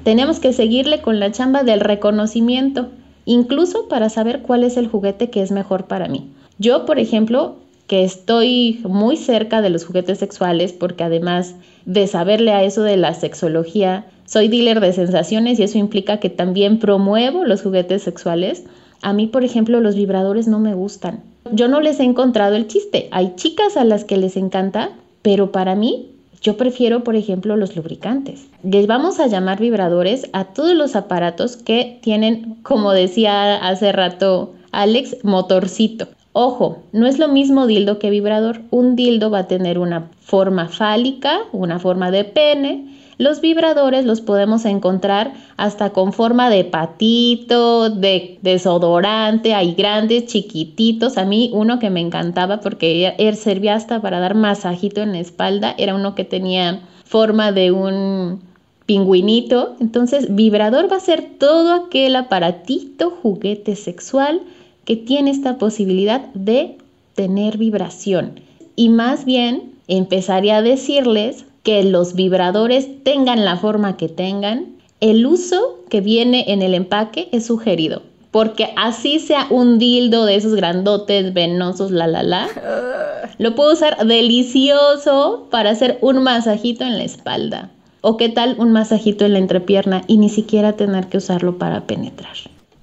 tenemos 0.03 0.39
que 0.39 0.53
seguirle 0.53 1.01
con 1.01 1.19
la 1.19 1.31
chamba 1.31 1.63
del 1.63 1.81
reconocimiento, 1.81 2.87
incluso 3.25 3.89
para 3.89 4.09
saber 4.09 4.41
cuál 4.43 4.63
es 4.63 4.77
el 4.77 4.87
juguete 4.87 5.29
que 5.29 5.41
es 5.41 5.51
mejor 5.51 5.87
para 5.87 6.07
mí. 6.07 6.31
Yo, 6.57 6.85
por 6.85 6.99
ejemplo, 6.99 7.57
que 7.87 8.03
estoy 8.03 8.81
muy 8.83 9.17
cerca 9.17 9.61
de 9.61 9.69
los 9.69 9.85
juguetes 9.85 10.19
sexuales, 10.19 10.73
porque 10.73 11.03
además 11.03 11.55
de 11.85 12.05
saberle 12.07 12.51
a 12.51 12.63
eso 12.63 12.83
de 12.83 12.97
la 12.97 13.13
sexología, 13.13 14.05
soy 14.25 14.49
dealer 14.49 14.81
de 14.81 14.91
sensaciones 14.91 15.57
y 15.57 15.63
eso 15.63 15.77
implica 15.77 16.19
que 16.19 16.29
también 16.29 16.79
promuevo 16.79 17.45
los 17.45 17.61
juguetes 17.61 18.03
sexuales. 18.03 18.63
A 19.01 19.13
mí, 19.13 19.27
por 19.27 19.45
ejemplo, 19.45 19.79
los 19.79 19.95
vibradores 19.95 20.47
no 20.47 20.59
me 20.59 20.73
gustan. 20.73 21.23
Yo 21.53 21.69
no 21.69 21.79
les 21.79 22.01
he 22.01 22.03
encontrado 22.03 22.57
el 22.57 22.67
chiste. 22.67 23.07
Hay 23.11 23.33
chicas 23.35 23.77
a 23.77 23.85
las 23.85 24.03
que 24.03 24.17
les 24.17 24.35
encanta, 24.35 24.91
pero 25.21 25.53
para 25.53 25.75
mí 25.75 26.09
yo 26.41 26.57
prefiero, 26.57 27.05
por 27.05 27.15
ejemplo, 27.15 27.55
los 27.55 27.75
lubricantes. 27.75 28.47
Les 28.63 28.85
vamos 28.85 29.19
a 29.19 29.27
llamar 29.27 29.59
vibradores 29.59 30.29
a 30.33 30.45
todos 30.45 30.75
los 30.75 30.95
aparatos 30.95 31.55
que 31.55 31.99
tienen, 32.01 32.57
como 32.63 32.91
decía 32.91 33.55
hace 33.55 33.93
rato 33.93 34.53
Alex, 34.71 35.23
motorcito. 35.23 36.09
Ojo, 36.39 36.83
no 36.91 37.07
es 37.07 37.17
lo 37.17 37.29
mismo 37.29 37.65
dildo 37.65 37.97
que 37.97 38.11
vibrador. 38.11 38.61
Un 38.69 38.95
dildo 38.95 39.31
va 39.31 39.39
a 39.39 39.47
tener 39.47 39.79
una 39.79 40.11
forma 40.19 40.67
fálica, 40.67 41.39
una 41.51 41.79
forma 41.79 42.11
de 42.11 42.25
pene, 42.25 42.95
los 43.17 43.41
vibradores 43.41 44.05
los 44.05 44.21
podemos 44.21 44.65
encontrar 44.65 45.33
hasta 45.57 45.89
con 45.89 46.13
forma 46.13 46.51
de 46.51 46.63
patito, 46.63 47.89
de 47.89 48.37
desodorante, 48.43 49.55
hay 49.55 49.73
grandes, 49.73 50.27
chiquititos. 50.27 51.17
A 51.17 51.25
mí 51.25 51.49
uno 51.55 51.79
que 51.79 51.89
me 51.89 52.01
encantaba 52.01 52.59
porque 52.59 53.15
él 53.17 53.35
servía 53.35 53.73
hasta 53.73 53.99
para 53.99 54.19
dar 54.19 54.35
masajito 54.35 55.01
en 55.01 55.13
la 55.13 55.19
espalda, 55.19 55.73
era 55.79 55.95
uno 55.95 56.13
que 56.13 56.23
tenía 56.23 56.81
forma 57.03 57.51
de 57.51 57.71
un 57.71 58.41
pingüinito. 58.85 59.75
Entonces, 59.79 60.35
vibrador 60.35 60.87
va 60.91 60.97
a 60.97 60.99
ser 60.99 61.39
todo 61.39 61.73
aquel 61.73 62.15
aparatito, 62.15 63.09
juguete 63.09 63.75
sexual 63.75 64.41
que 64.87 64.95
tiene 64.95 65.31
esta 65.31 65.57
posibilidad 65.57 66.21
de 66.33 66.77
tener 67.13 67.57
vibración. 67.57 68.39
Y 68.77 68.87
más 68.87 69.25
bien 69.25 69.73
empezaría 69.89 70.57
a 70.57 70.61
decirles 70.61 71.43
que 71.61 71.83
los 71.83 72.15
vibradores 72.15 73.03
tengan 73.03 73.43
la 73.43 73.57
forma 73.57 73.97
que 73.97 74.07
tengan, 74.07 74.77
el 75.01 75.25
uso 75.25 75.79
que 75.89 75.99
viene 75.99 76.45
en 76.53 76.61
el 76.61 76.73
empaque 76.73 77.27
es 77.33 77.45
sugerido. 77.45 78.01
Porque 78.31 78.69
así 78.77 79.19
sea 79.19 79.47
un 79.49 79.77
dildo 79.77 80.23
de 80.23 80.35
esos 80.35 80.55
grandotes, 80.55 81.33
venosos, 81.33 81.91
la 81.91 82.07
la 82.07 82.23
la, 82.23 82.47
lo 83.39 83.55
puedo 83.55 83.73
usar 83.73 84.07
delicioso 84.07 85.47
para 85.51 85.71
hacer 85.71 85.97
un 85.99 86.23
masajito 86.23 86.85
en 86.85 86.97
la 86.97 87.03
espalda. 87.03 87.71
O 87.99 88.15
qué 88.15 88.29
tal 88.29 88.55
un 88.57 88.71
masajito 88.71 89.25
en 89.25 89.33
la 89.33 89.39
entrepierna 89.39 90.03
y 90.07 90.17
ni 90.17 90.29
siquiera 90.29 90.77
tener 90.77 91.07
que 91.07 91.17
usarlo 91.17 91.57
para 91.57 91.87
penetrar. 91.87 92.37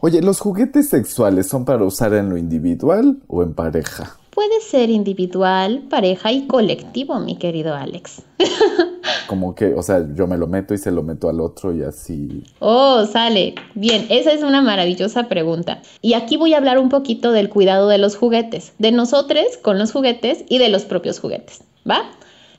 Oye, 0.07 0.21
¿los 0.21 0.39
juguetes 0.39 0.91
sexuales 0.91 1.47
son 1.47 1.65
para 1.65 1.83
usar 1.83 2.13
en 2.13 2.29
lo 2.29 2.37
individual 2.37 3.23
o 3.27 3.43
en 3.43 3.55
pareja? 3.55 4.19
Puede 4.29 4.61
ser 4.61 4.91
individual, 4.91 5.87
pareja 5.89 6.31
y 6.31 6.47
colectivo, 6.47 7.19
mi 7.21 7.39
querido 7.39 7.75
Alex. 7.75 8.21
Como 9.27 9.55
que, 9.55 9.73
o 9.73 9.83
sea, 9.83 10.07
yo 10.15 10.27
me 10.27 10.37
lo 10.37 10.47
meto 10.47 10.75
y 10.75 10.77
se 10.77 10.91
lo 10.91 11.03
meto 11.03 11.31
al 11.31 11.41
otro 11.41 11.75
y 11.75 11.83
así. 11.85 12.43
Oh, 12.59 13.07
sale. 13.07 13.55
Bien, 13.75 14.05
esa 14.11 14.33
es 14.33 14.43
una 14.43 14.61
maravillosa 14.61 15.27
pregunta. 15.31 15.81
Y 16.03 16.13
aquí 16.13 16.37
voy 16.37 16.53
a 16.53 16.59
hablar 16.59 16.79
un 16.79 16.91
poquito 16.91 17.33
del 17.33 17.49
cuidado 17.49 17.89
de 17.89 17.97
los 17.97 18.15
juguetes, 18.15 18.75
de 18.79 18.93
nosotros 18.93 19.57
con 19.63 19.79
los 19.79 19.91
juguetes 19.91 20.45
y 20.51 20.59
de 20.59 20.69
los 20.69 20.85
propios 20.85 21.19
juguetes, 21.19 21.65
¿va? 21.91 22.11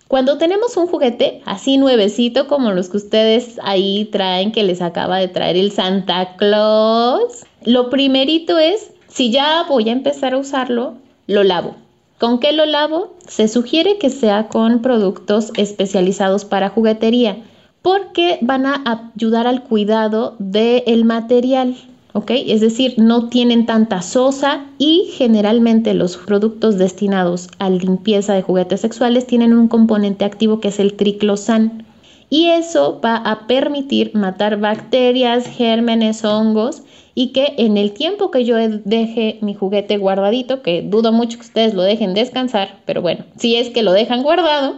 Cuando 0.08 0.38
tenemos 0.38 0.78
un 0.78 0.88
juguete 0.88 1.42
así 1.46 1.78
nuevecito 1.78 2.48
como 2.48 2.72
los 2.72 2.90
que 2.90 2.98
ustedes 2.98 3.60
ahí 3.64 4.06
traen 4.12 4.52
que 4.52 4.64
les 4.64 4.82
acaba 4.82 5.18
de 5.18 5.28
traer 5.28 5.58
el 5.58 5.72
Santa 5.72 6.36
Claus, 6.36 7.46
lo 7.64 7.90
primerito 7.90 8.60
es, 8.60 8.92
si 9.08 9.32
ya 9.32 9.64
voy 9.68 9.90
a 9.90 9.94
empezar 9.94 10.34
a 10.34 10.38
usarlo, 10.38 10.94
lo 11.26 11.44
lavo. 11.44 11.76
¿Con 12.20 12.40
qué 12.40 12.52
lo 12.54 12.66
lavo? 12.66 13.16
Se 13.28 13.48
sugiere 13.48 13.98
que 13.98 14.10
sea 14.10 14.48
con 14.48 14.82
productos 14.82 15.52
especializados 15.56 16.46
para 16.46 16.70
juguetería 16.70 17.38
porque 17.82 18.40
van 18.42 18.66
a 18.66 18.82
ayudar 19.16 19.46
al 19.46 19.64
cuidado 19.64 20.36
del 20.40 21.06
material. 21.06 21.76
¿Ok? 22.16 22.32
Es 22.48 22.62
decir, 22.62 22.94
no 22.98 23.28
tienen 23.28 23.66
tanta 23.66 24.02
sosa 24.02 24.68
y 24.78 25.10
generalmente 25.18 25.94
los 25.94 26.16
productos 26.16 26.78
destinados 26.78 27.50
a 27.60 27.70
limpieza 27.70 28.34
de 28.34 28.42
juguetes 28.42 28.80
sexuales 28.80 29.28
tienen 29.28 29.52
un 29.52 29.68
componente 29.68 30.24
activo 30.24 30.62
que 30.62 30.70
es 30.70 30.80
el 30.80 30.94
triclosan. 30.94 31.86
Y 32.30 32.48
eso 32.48 33.02
va 33.04 33.18
a 33.18 33.48
permitir 33.48 34.16
matar 34.16 34.58
bacterias, 34.62 35.46
gérmenes, 35.46 36.24
hongos 36.24 36.84
y 37.16 37.34
que 37.34 37.54
en 37.58 37.76
el 37.76 37.92
tiempo 37.92 38.32
que 38.32 38.46
yo 38.46 38.56
deje 38.56 39.38
mi 39.42 39.54
juguete 39.54 39.98
guardadito, 39.98 40.62
que 40.62 40.84
dudo 40.84 41.12
mucho 41.12 41.38
que 41.38 41.46
ustedes 41.46 41.74
lo 41.74 41.82
dejen 41.82 42.14
descansar, 42.14 42.80
pero 42.86 43.02
bueno, 43.02 43.26
si 43.38 43.58
es 43.58 43.72
que 43.72 43.84
lo 43.84 43.92
dejan 43.92 44.24
guardado, 44.24 44.78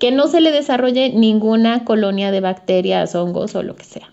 que 0.00 0.10
no 0.10 0.26
se 0.26 0.40
le 0.40 0.50
desarrolle 0.50 1.10
ninguna 1.10 1.84
colonia 1.84 2.32
de 2.32 2.40
bacterias, 2.40 3.14
hongos 3.14 3.54
o 3.54 3.62
lo 3.62 3.76
que 3.76 3.84
sea. 3.84 4.10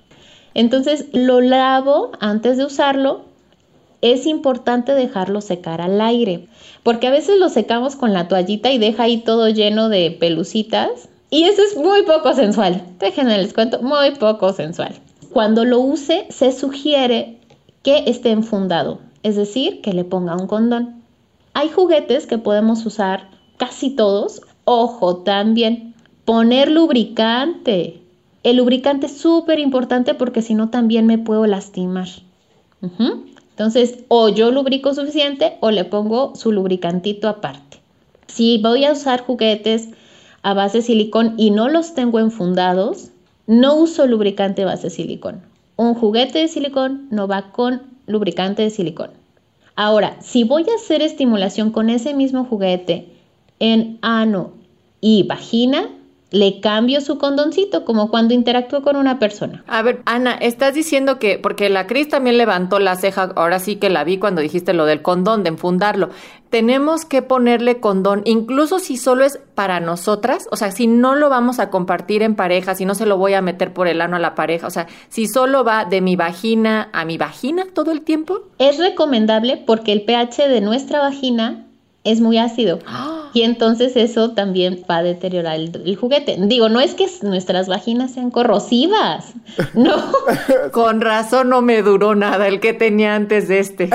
Entonces 0.54 1.08
lo 1.14 1.42
lavo 1.42 2.12
antes 2.20 2.58
de 2.58 2.66
usarlo. 2.66 3.22
Es 4.02 4.26
importante 4.26 4.94
dejarlo 4.94 5.40
secar 5.40 5.82
al 5.82 6.02
aire, 6.02 6.48
porque 6.84 7.08
a 7.08 7.12
veces 7.12 7.40
lo 7.40 7.48
secamos 7.50 7.96
con 7.96 8.12
la 8.12 8.28
toallita 8.28 8.72
y 8.72 8.78
deja 8.78 9.04
ahí 9.04 9.18
todo 9.18 9.48
lleno 9.50 9.90
de 9.90 10.12
pelucitas. 10.12 11.08
Y 11.30 11.46
eso 11.46 11.62
es 11.64 11.78
muy 11.78 12.04
poco 12.04 12.34
sensual. 12.34 12.84
Déjenme 13.00 13.38
les 13.38 13.54
cuento, 13.54 13.82
muy 13.82 14.12
poco 14.12 14.54
sensual. 14.54 14.94
Cuando 15.32 15.66
lo 15.66 15.80
use, 15.80 16.28
se 16.30 16.52
sugiere 16.52 17.40
que 17.82 18.04
esté 18.06 18.30
enfundado, 18.30 19.00
es 19.24 19.36
decir, 19.36 19.82
que 19.82 19.94
le 19.94 20.04
ponga 20.04 20.36
un 20.36 20.48
condón. 20.48 21.02
Hay 21.56 21.70
juguetes 21.70 22.28
que 22.28 22.38
podemos 22.38 22.86
usar 22.86 23.30
casi 23.58 23.90
todos. 23.90 24.42
Ojo 24.66 25.18
también, 25.18 25.96
poner 26.26 26.70
lubricante. 26.70 28.03
El 28.44 28.58
lubricante 28.58 29.08
es 29.08 29.18
súper 29.18 29.60
importante 29.60 30.14
porque 30.14 30.42
si 30.42 30.54
no 30.54 30.70
también 30.70 31.08
me 31.08 31.18
puedo 31.18 31.46
lastimar. 31.48 32.08
Entonces, 33.52 34.00
o 34.10 34.28
yo 34.30 34.52
lubrico 34.52 34.94
suficiente 34.94 35.58
o 35.62 35.72
le 35.72 35.86
pongo 35.86 36.36
su 36.36 36.52
lubricantito 36.52 37.30
aparte. 37.30 37.78
Si 38.28 38.58
voy 38.58 38.84
a 38.84 38.92
usar 38.92 39.22
juguetes 39.22 39.90
a 40.42 40.54
base 40.54 40.80
de 40.80 40.84
silicón 40.84 41.36
y 41.38 41.52
no 41.52 41.70
los 41.70 41.94
tengo 41.94 42.20
enfundados, 42.20 43.12
no 43.48 43.76
uso 43.76 44.08
lubricante 44.08 44.66
base 44.66 44.90
silicón. 44.90 45.42
Un 45.76 45.94
juguete 45.94 46.40
de 46.40 46.48
silicón 46.48 47.08
no 47.12 47.28
va 47.28 47.52
con 47.52 47.82
lubricante 48.08 48.62
de 48.62 48.70
silicón. 48.70 49.12
Ahora, 49.76 50.18
si 50.22 50.44
voy 50.44 50.64
a 50.70 50.76
hacer 50.76 51.02
estimulación 51.02 51.72
con 51.72 51.90
ese 51.90 52.14
mismo 52.14 52.46
juguete 52.46 53.08
en 53.60 53.98
ano 54.02 54.52
y 55.00 55.24
vagina, 55.24 55.90
le 56.34 56.60
cambio 56.60 57.00
su 57.00 57.20
condoncito, 57.20 57.86
como 57.86 58.10
cuando 58.10 58.34
interactúo 58.34 58.82
con 58.82 58.96
una 58.96 59.20
persona. 59.20 59.64
A 59.68 59.84
ver, 59.84 60.02
Ana, 60.06 60.34
estás 60.34 60.74
diciendo 60.74 61.20
que, 61.20 61.38
porque 61.38 61.70
la 61.70 61.86
Cris 61.86 62.10
también 62.10 62.40
levantó 62.40 62.80
la 62.80 62.96
ceja, 62.96 63.32
ahora 63.36 63.60
sí 63.60 63.76
que 63.76 63.92
la 63.92 64.04
vi 64.04 64.18
cuando 64.18 64.42
dijiste 64.42 64.74
lo 64.74 64.86
del 64.86 65.04
condón, 65.04 65.44
de 65.44 65.50
enfundarlo. 65.50 66.10
Tenemos 66.50 67.06
que 67.06 67.22
ponerle 67.22 67.80
condón, 67.80 68.24
incluso 68.26 68.80
si 68.80 68.98
solo 68.98 69.26
es 69.26 69.40
para 69.54 69.80
nosotras, 69.80 70.48
o 70.50 70.56
sea, 70.56 70.72
si 70.72 70.88
no 70.88 71.14
lo 71.14 71.30
vamos 71.30 71.60
a 71.60 71.70
compartir 71.70 72.24
en 72.24 72.36
pareja, 72.36 72.74
si 72.74 72.86
no 72.86 72.96
se 72.96 73.06
lo 73.06 73.18
voy 73.18 73.36
a 73.36 73.42
meter 73.44 73.72
por 73.72 73.88
el 73.88 74.02
ano 74.02 74.16
a 74.16 74.20
la 74.20 74.34
pareja, 74.34 74.66
o 74.66 74.72
sea, 74.72 74.88
si 75.10 75.28
solo 75.28 75.64
va 75.64 75.86
de 75.86 76.02
mi 76.02 76.16
vagina 76.16 76.90
a 76.94 77.06
mi 77.06 77.20
vagina 77.20 77.66
todo 77.72 77.92
el 77.92 78.02
tiempo. 78.02 78.42
Es 78.58 78.80
recomendable 78.80 79.58
porque 79.58 79.92
el 79.92 80.02
pH 80.02 80.50
de 80.50 80.62
nuestra 80.62 81.00
vagina 81.00 81.68
es 82.04 82.20
muy 82.20 82.38
ácido. 82.38 82.80
Y 83.34 83.42
entonces 83.42 83.96
eso 83.96 84.32
también 84.32 84.84
va 84.90 84.98
a 84.98 85.04
deteriorar 85.04 85.56
el, 85.56 85.96
juguete. 85.96 86.38
Digo, 86.40 86.70
no 86.70 86.80
es 86.80 86.94
que 86.94 87.08
nuestras 87.24 87.68
vaginas 87.68 88.14
sean 88.14 88.32
corrosivas. 88.32 89.34
No. 89.74 89.96
Con 90.72 91.02
razón 91.02 91.50
no 91.50 91.62
me 91.62 91.82
duró 91.82 92.16
nada 92.16 92.48
el 92.48 92.60
que 92.60 92.74
tenía 92.74 93.16
antes 93.16 93.48
de 93.48 93.60
este. 93.60 93.90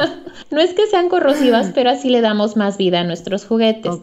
no 0.50 0.60
es 0.60 0.74
que 0.74 0.86
sean 0.86 1.08
corrosivas, 1.08 1.70
pero 1.74 1.90
así 1.90 2.08
le 2.08 2.20
damos 2.20 2.56
más 2.56 2.76
vida 2.76 3.00
a 3.00 3.04
nuestros 3.04 3.44
juguetes. 3.44 3.94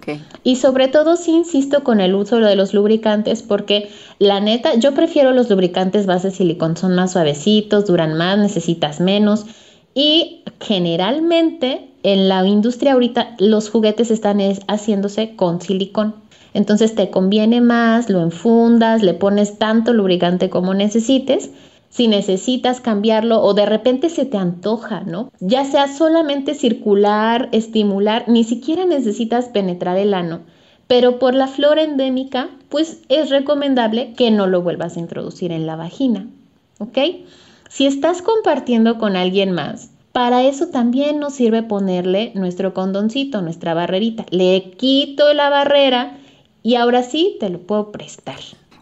Y 0.44 0.58
sobre 0.58 0.88
todo 0.88 1.16
sí 1.16 1.32
insisto 1.32 1.84
con 1.84 2.00
el 2.00 2.16
uso 2.16 2.38
de 2.38 2.56
los 2.56 2.74
lubricantes 2.74 3.44
porque 3.44 3.90
la 4.20 4.40
neta, 4.40 4.76
yo 4.76 4.94
prefiero 4.94 5.32
los 5.32 5.50
lubricantes 5.50 6.06
base 6.06 6.32
silicón. 6.32 6.78
Son 6.78 6.96
más 6.96 7.14
suavecitos, 7.14 7.86
duran 7.86 8.16
más, 8.16 8.38
necesitas 8.38 9.00
menos. 9.00 9.46
Y 9.94 10.44
generalmente 10.60 11.95
en 12.06 12.30
la 12.30 12.46
industria 12.46 12.94
ahorita 12.94 13.36
los 13.40 13.72
juguetes 13.72 14.12
están 14.12 14.40
haciéndose 14.68 15.36
con 15.36 15.60
silicón. 15.60 16.14
Entonces 16.54 16.94
te 16.94 17.10
conviene 17.10 17.62
más, 17.62 18.12
lo 18.12 18.22
enfundas, 18.22 19.02
le 19.02 19.16
pones 19.16 19.58
tanto 19.58 19.92
lubricante 19.92 20.52
como 20.52 20.76
necesites. 20.76 21.50
Si 21.90 22.08
necesitas 22.08 22.80
cambiarlo 22.80 23.42
o 23.42 23.56
de 23.56 23.66
repente 23.66 24.10
se 24.10 24.26
te 24.26 24.38
antoja, 24.38 25.02
¿no? 25.02 25.32
Ya 25.40 25.66
sea 25.66 25.88
solamente 25.88 26.54
circular, 26.54 27.50
estimular, 27.52 28.26
ni 28.28 28.44
siquiera 28.44 28.86
necesitas 28.86 29.46
penetrar 29.46 29.98
el 29.98 30.14
ano. 30.14 30.42
Pero 30.86 31.18
por 31.18 31.34
la 31.34 31.48
flora 31.48 31.82
endémica, 31.82 32.50
pues 32.70 33.00
es 33.10 33.32
recomendable 33.32 34.14
que 34.14 34.30
no 34.30 34.46
lo 34.46 34.62
vuelvas 34.62 34.96
a 34.96 35.00
introducir 35.00 35.52
en 35.52 35.66
la 35.66 35.76
vagina, 35.76 36.28
¿ok? 36.78 37.00
Si 37.68 37.88
estás 37.88 38.22
compartiendo 38.22 39.00
con 39.00 39.16
alguien 39.16 39.52
más, 39.54 39.90
para 40.16 40.44
eso 40.44 40.68
también 40.68 41.20
nos 41.20 41.34
sirve 41.34 41.62
ponerle 41.62 42.32
nuestro 42.36 42.74
condoncito, 42.74 43.42
nuestra 43.42 43.74
barrerita. 43.74 44.26
Le 44.30 44.72
quito 44.78 45.34
la 45.34 45.50
barrera 45.50 46.16
y 46.64 46.76
ahora 46.76 47.04
sí 47.04 47.36
te 47.42 47.50
lo 47.50 47.60
puedo 47.60 47.92
prestar. 47.92 48.38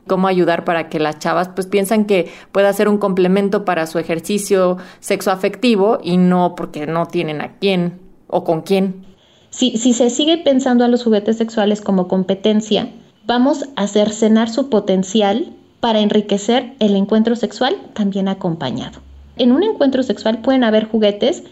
¿Cómo 0.05 0.27
ayudar 0.27 0.63
para 0.63 0.89
que 0.89 0.99
las 0.99 1.17
chavas 1.17 1.49
pues 1.49 1.65
piensan 1.65 2.05
que 2.05 2.31
pueda 2.51 2.71
ser 2.71 2.87
un 2.87 2.99
complemento 2.99 3.65
para 3.65 3.87
su 3.87 3.97
ejercicio 3.97 4.77
sexoafectivo 4.99 5.97
y 6.03 6.17
no 6.17 6.53
porque 6.55 6.85
no 6.85 7.07
tienen 7.07 7.41
a 7.41 7.57
quién 7.57 7.99
o 8.27 8.43
con 8.43 8.61
quién? 8.61 9.03
Si, 9.49 9.75
si 9.79 9.93
se 9.93 10.11
sigue 10.11 10.37
pensando 10.37 10.85
a 10.85 10.87
los 10.87 11.03
juguetes 11.03 11.37
sexuales 11.37 11.81
como 11.81 12.07
competencia, 12.07 12.89
vamos 13.25 13.65
a 13.75 13.87
cercenar 13.87 14.51
su 14.51 14.69
potencial 14.69 15.51
para 15.79 16.01
enriquecer 16.01 16.75
el 16.77 16.95
encuentro 16.95 17.35
sexual 17.35 17.75
también 17.95 18.27
acompañado 18.27 18.99
en 19.37 19.51
un 19.51 19.63
encuentro 19.63 20.03
sexual 20.03 20.39
pueden 20.39 20.63
haber 20.63 20.87
juguetes 20.87 21.43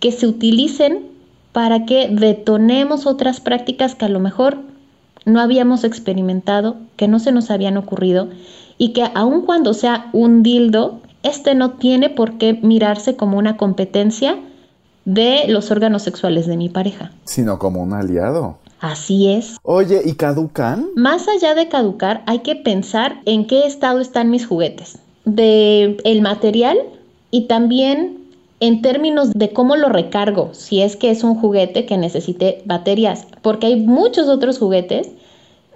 que 0.00 0.12
se 0.12 0.26
utilicen 0.26 1.06
para 1.52 1.86
que 1.86 2.08
detonemos 2.08 3.06
otras 3.06 3.40
prácticas 3.40 3.94
que 3.94 4.04
a 4.04 4.08
lo 4.08 4.20
mejor 4.20 4.58
no 5.24 5.40
habíamos 5.40 5.84
experimentado, 5.84 6.76
que 6.96 7.08
no 7.08 7.18
se 7.18 7.32
nos 7.32 7.50
habían 7.50 7.76
ocurrido 7.76 8.28
y 8.76 8.92
que 8.92 9.04
aun 9.14 9.42
cuando 9.42 9.72
sea 9.72 10.10
un 10.12 10.42
dildo, 10.42 11.00
este 11.22 11.54
no 11.54 11.72
tiene 11.72 12.10
por 12.10 12.38
qué 12.38 12.58
mirarse 12.60 13.16
como 13.16 13.38
una 13.38 13.56
competencia 13.56 14.38
de 15.04 15.44
los 15.48 15.70
órganos 15.70 16.02
sexuales 16.02 16.46
de 16.46 16.56
mi 16.56 16.68
pareja. 16.68 17.12
Sino 17.24 17.58
como 17.58 17.82
un 17.82 17.92
aliado. 17.92 18.58
Así 18.80 19.30
es. 19.30 19.56
Oye, 19.62 20.02
¿y 20.04 20.14
caducan? 20.14 20.88
Más 20.94 21.26
allá 21.28 21.54
de 21.54 21.68
caducar, 21.68 22.22
hay 22.26 22.40
que 22.40 22.56
pensar 22.56 23.20
en 23.24 23.46
qué 23.46 23.66
estado 23.66 24.00
están 24.00 24.30
mis 24.30 24.46
juguetes. 24.46 24.98
De 25.24 25.96
el 26.04 26.20
material 26.20 26.76
y 27.34 27.48
también 27.48 28.28
en 28.60 28.80
términos 28.80 29.32
de 29.32 29.50
cómo 29.50 29.74
lo 29.74 29.88
recargo, 29.88 30.50
si 30.52 30.82
es 30.82 30.94
que 30.94 31.10
es 31.10 31.24
un 31.24 31.34
juguete 31.34 31.84
que 31.84 31.98
necesite 31.98 32.62
baterías, 32.64 33.26
porque 33.42 33.66
hay 33.66 33.74
muchos 33.74 34.28
otros 34.28 34.60
juguetes 34.60 35.10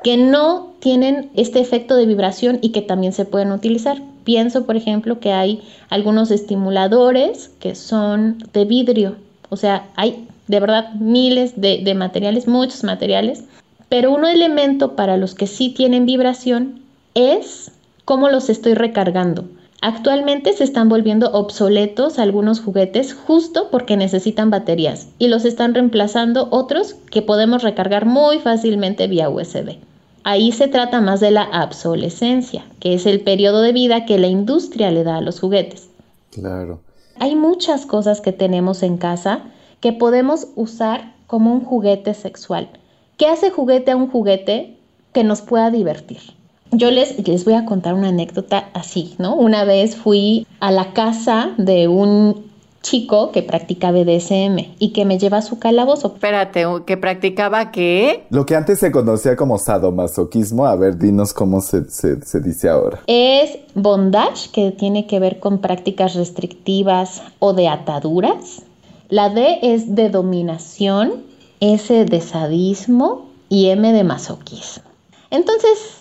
que 0.04 0.16
no 0.16 0.68
tienen 0.78 1.30
este 1.34 1.58
efecto 1.58 1.96
de 1.96 2.06
vibración 2.06 2.60
y 2.62 2.68
que 2.68 2.80
también 2.80 3.12
se 3.12 3.24
pueden 3.24 3.50
utilizar. 3.50 4.00
pienso, 4.22 4.66
por 4.66 4.76
ejemplo, 4.76 5.18
que 5.18 5.32
hay 5.32 5.60
algunos 5.90 6.30
estimuladores 6.30 7.50
que 7.58 7.74
son 7.74 8.38
de 8.52 8.64
vidrio. 8.64 9.16
O 9.48 9.56
sea, 9.56 9.88
hay 9.96 10.28
de 10.46 10.60
verdad 10.60 10.92
miles 10.92 11.60
de, 11.60 11.92
materiales, 11.96 12.46
muchos 12.46 12.84
materiales. 12.84 13.42
Pero 13.88 14.14
un 14.14 14.24
elemento 14.24 14.94
para 14.94 15.16
los 15.16 15.34
que 15.34 15.48
sí 15.48 15.70
tienen 15.70 16.06
vibración 16.06 16.82
es 17.14 17.72
cómo 18.04 18.28
los 18.28 18.48
estoy 18.48 18.74
recargando. 18.74 19.46
Actualmente 19.80 20.52
se 20.54 20.64
están 20.64 20.88
volviendo 20.88 21.30
obsoletos 21.30 22.18
algunos 22.18 22.60
juguetes 22.60 23.14
justo 23.14 23.68
porque 23.70 23.96
necesitan 23.96 24.50
baterías 24.50 25.08
y 25.20 25.28
los 25.28 25.44
están 25.44 25.72
reemplazando 25.72 26.48
otros 26.50 26.94
que 27.10 27.22
podemos 27.22 27.62
recargar 27.62 28.04
muy 28.04 28.40
fácilmente 28.40 29.06
vía 29.06 29.28
USB. 29.28 29.76
Ahí 30.24 30.50
se 30.50 30.66
trata 30.66 31.00
más 31.00 31.20
de 31.20 31.30
la 31.30 31.48
obsolescencia, 31.64 32.64
que 32.80 32.94
es 32.94 33.06
el 33.06 33.20
periodo 33.20 33.62
de 33.62 33.72
vida 33.72 34.04
que 34.04 34.18
la 34.18 34.26
industria 34.26 34.90
le 34.90 35.04
da 35.04 35.18
a 35.18 35.20
los 35.20 35.38
juguetes. 35.38 35.90
Claro. 36.32 36.80
Hay 37.20 37.36
muchas 37.36 37.86
cosas 37.86 38.20
que 38.20 38.32
tenemos 38.32 38.82
en 38.82 38.96
casa 38.96 39.42
que 39.80 39.92
podemos 39.92 40.48
usar 40.56 41.14
como 41.28 41.52
un 41.52 41.64
juguete 41.64 42.14
sexual. 42.14 42.68
¿Qué 43.16 43.26
hace 43.26 43.50
juguete 43.50 43.92
a 43.92 43.96
un 43.96 44.10
juguete 44.10 44.76
que 45.12 45.22
nos 45.22 45.40
pueda 45.40 45.70
divertir? 45.70 46.37
Yo 46.70 46.90
les, 46.90 47.26
les 47.26 47.44
voy 47.44 47.54
a 47.54 47.64
contar 47.64 47.94
una 47.94 48.08
anécdota 48.08 48.68
así, 48.74 49.14
¿no? 49.18 49.34
Una 49.34 49.64
vez 49.64 49.96
fui 49.96 50.46
a 50.60 50.70
la 50.70 50.92
casa 50.92 51.54
de 51.56 51.88
un 51.88 52.48
chico 52.82 53.32
que 53.32 53.42
practica 53.42 53.90
BDSM 53.90 54.76
y 54.78 54.92
que 54.92 55.04
me 55.04 55.18
lleva 55.18 55.38
a 55.38 55.42
su 55.42 55.58
calabozo. 55.58 56.08
Espérate, 56.14 56.64
¿que 56.86 56.96
practicaba 56.96 57.70
qué? 57.70 58.26
Lo 58.30 58.46
que 58.46 58.56
antes 58.56 58.78
se 58.78 58.90
conocía 58.90 59.36
como 59.36 59.58
sadomasoquismo, 59.58 60.66
a 60.66 60.76
ver, 60.76 60.98
dinos 60.98 61.32
cómo 61.32 61.60
se, 61.60 61.90
se, 61.90 62.22
se 62.22 62.40
dice 62.40 62.68
ahora. 62.68 63.00
Es 63.06 63.58
bondage, 63.74 64.50
que 64.52 64.70
tiene 64.70 65.06
que 65.06 65.18
ver 65.18 65.38
con 65.40 65.58
prácticas 65.58 66.14
restrictivas 66.14 67.22
o 67.38 67.52
de 67.52 67.68
ataduras. 67.68 68.62
La 69.08 69.30
D 69.30 69.58
es 69.62 69.94
de 69.94 70.10
dominación, 70.10 71.24
S 71.60 72.04
de 72.04 72.20
sadismo 72.20 73.28
y 73.48 73.68
M 73.68 73.92
de 73.92 74.04
masoquismo. 74.04 74.84
Entonces, 75.30 75.97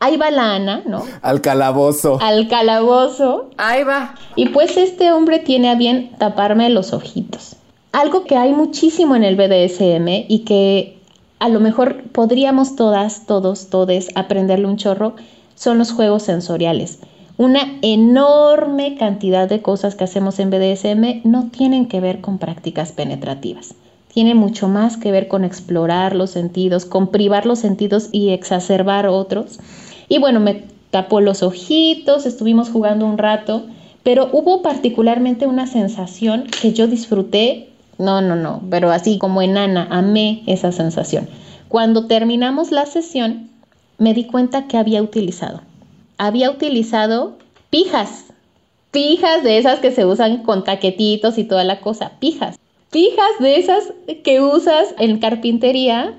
ahí 0.00 0.16
va 0.16 0.30
la 0.30 0.54
Ana, 0.54 0.82
¿no? 0.86 1.04
Al 1.22 1.40
calabozo. 1.40 2.18
Al 2.20 2.48
calabozo. 2.48 3.50
Ahí 3.56 3.84
va. 3.84 4.14
Y 4.36 4.48
pues 4.50 4.76
este 4.76 5.12
hombre 5.12 5.38
tiene 5.38 5.70
a 5.70 5.74
bien 5.74 6.12
taparme 6.18 6.70
los 6.70 6.92
ojitos. 6.92 7.56
Algo 7.92 8.24
que 8.24 8.36
hay 8.36 8.52
muchísimo 8.52 9.16
en 9.16 9.24
el 9.24 9.36
BDSM 9.36 10.26
y 10.28 10.44
que 10.44 10.98
a 11.38 11.48
lo 11.48 11.60
mejor 11.60 12.02
podríamos 12.12 12.76
todas, 12.76 13.26
todos, 13.26 13.70
todes 13.70 14.08
aprenderle 14.14 14.66
un 14.66 14.76
chorro 14.76 15.14
son 15.54 15.78
los 15.78 15.92
juegos 15.92 16.22
sensoriales. 16.22 16.98
Una 17.36 17.78
enorme 17.82 18.96
cantidad 18.96 19.48
de 19.48 19.62
cosas 19.62 19.94
que 19.94 20.04
hacemos 20.04 20.40
en 20.40 20.50
BDSM 20.50 21.20
no 21.22 21.50
tienen 21.50 21.86
que 21.86 22.00
ver 22.00 22.20
con 22.20 22.38
prácticas 22.38 22.92
penetrativas. 22.92 23.74
Tiene 24.12 24.34
mucho 24.34 24.68
más 24.68 24.96
que 24.96 25.12
ver 25.12 25.28
con 25.28 25.44
explorar 25.44 26.16
los 26.16 26.30
sentidos, 26.30 26.84
con 26.84 27.08
privar 27.08 27.46
los 27.46 27.60
sentidos 27.60 28.08
y 28.10 28.30
exacerbar 28.30 29.06
otros. 29.06 29.60
Y 30.08 30.18
bueno, 30.18 30.40
me 30.40 30.64
tapó 30.90 31.20
los 31.20 31.42
ojitos, 31.42 32.26
estuvimos 32.26 32.70
jugando 32.70 33.06
un 33.06 33.18
rato, 33.18 33.66
pero 34.02 34.28
hubo 34.32 34.62
particularmente 34.62 35.46
una 35.46 35.66
sensación 35.66 36.44
que 36.44 36.72
yo 36.72 36.86
disfruté, 36.86 37.68
no, 37.98 38.22
no, 38.22 38.36
no, 38.36 38.62
pero 38.70 38.90
así 38.90 39.18
como 39.18 39.42
enana, 39.42 39.86
amé 39.90 40.42
esa 40.46 40.72
sensación. 40.72 41.28
Cuando 41.68 42.06
terminamos 42.06 42.70
la 42.70 42.86
sesión, 42.86 43.50
me 43.98 44.14
di 44.14 44.24
cuenta 44.24 44.66
que 44.66 44.78
había 44.78 45.02
utilizado. 45.02 45.60
Había 46.16 46.50
utilizado 46.50 47.36
pijas, 47.68 48.24
pijas 48.90 49.42
de 49.42 49.58
esas 49.58 49.80
que 49.80 49.90
se 49.90 50.06
usan 50.06 50.42
con 50.42 50.64
taquetitos 50.64 51.36
y 51.36 51.44
toda 51.44 51.64
la 51.64 51.80
cosa, 51.80 52.12
pijas. 52.18 52.58
Pijas 52.90 53.30
de 53.40 53.58
esas 53.58 53.92
que 54.24 54.40
usas 54.40 54.94
en 54.98 55.18
carpintería, 55.18 56.16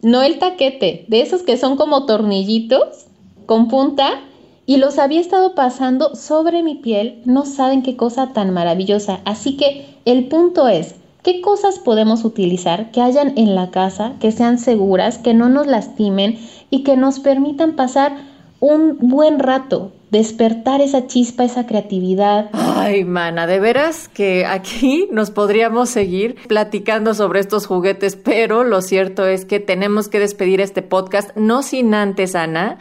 no 0.00 0.22
el 0.22 0.38
taquete, 0.38 1.04
de 1.08 1.20
esos 1.20 1.42
que 1.42 1.58
son 1.58 1.76
como 1.76 2.06
tornillitos 2.06 3.06
con 3.46 3.68
punta 3.68 4.20
y 4.66 4.78
los 4.78 4.98
había 4.98 5.20
estado 5.20 5.54
pasando 5.54 6.16
sobre 6.16 6.62
mi 6.62 6.74
piel, 6.74 7.22
no 7.24 7.46
saben 7.46 7.82
qué 7.82 7.96
cosa 7.96 8.32
tan 8.32 8.52
maravillosa. 8.52 9.20
Así 9.24 9.56
que 9.56 9.86
el 10.04 10.26
punto 10.26 10.68
es, 10.68 10.96
¿qué 11.22 11.40
cosas 11.40 11.78
podemos 11.78 12.24
utilizar 12.24 12.90
que 12.90 13.00
hayan 13.00 13.38
en 13.38 13.54
la 13.54 13.70
casa, 13.70 14.14
que 14.20 14.32
sean 14.32 14.58
seguras, 14.58 15.18
que 15.18 15.34
no 15.34 15.48
nos 15.48 15.68
lastimen 15.68 16.38
y 16.68 16.82
que 16.82 16.96
nos 16.96 17.20
permitan 17.20 17.76
pasar 17.76 18.16
un 18.58 18.98
buen 18.98 19.38
rato, 19.38 19.92
despertar 20.10 20.80
esa 20.80 21.06
chispa, 21.06 21.44
esa 21.44 21.66
creatividad? 21.66 22.50
Ay, 22.52 23.04
mana, 23.04 23.46
de 23.46 23.60
veras 23.60 24.08
que 24.08 24.46
aquí 24.46 25.06
nos 25.12 25.30
podríamos 25.30 25.90
seguir 25.90 26.34
platicando 26.48 27.14
sobre 27.14 27.38
estos 27.38 27.66
juguetes, 27.66 28.16
pero 28.16 28.64
lo 28.64 28.82
cierto 28.82 29.28
es 29.28 29.44
que 29.44 29.60
tenemos 29.60 30.08
que 30.08 30.18
despedir 30.18 30.60
este 30.60 30.82
podcast, 30.82 31.36
no 31.36 31.62
sin 31.62 31.94
antes, 31.94 32.34
Ana 32.34 32.78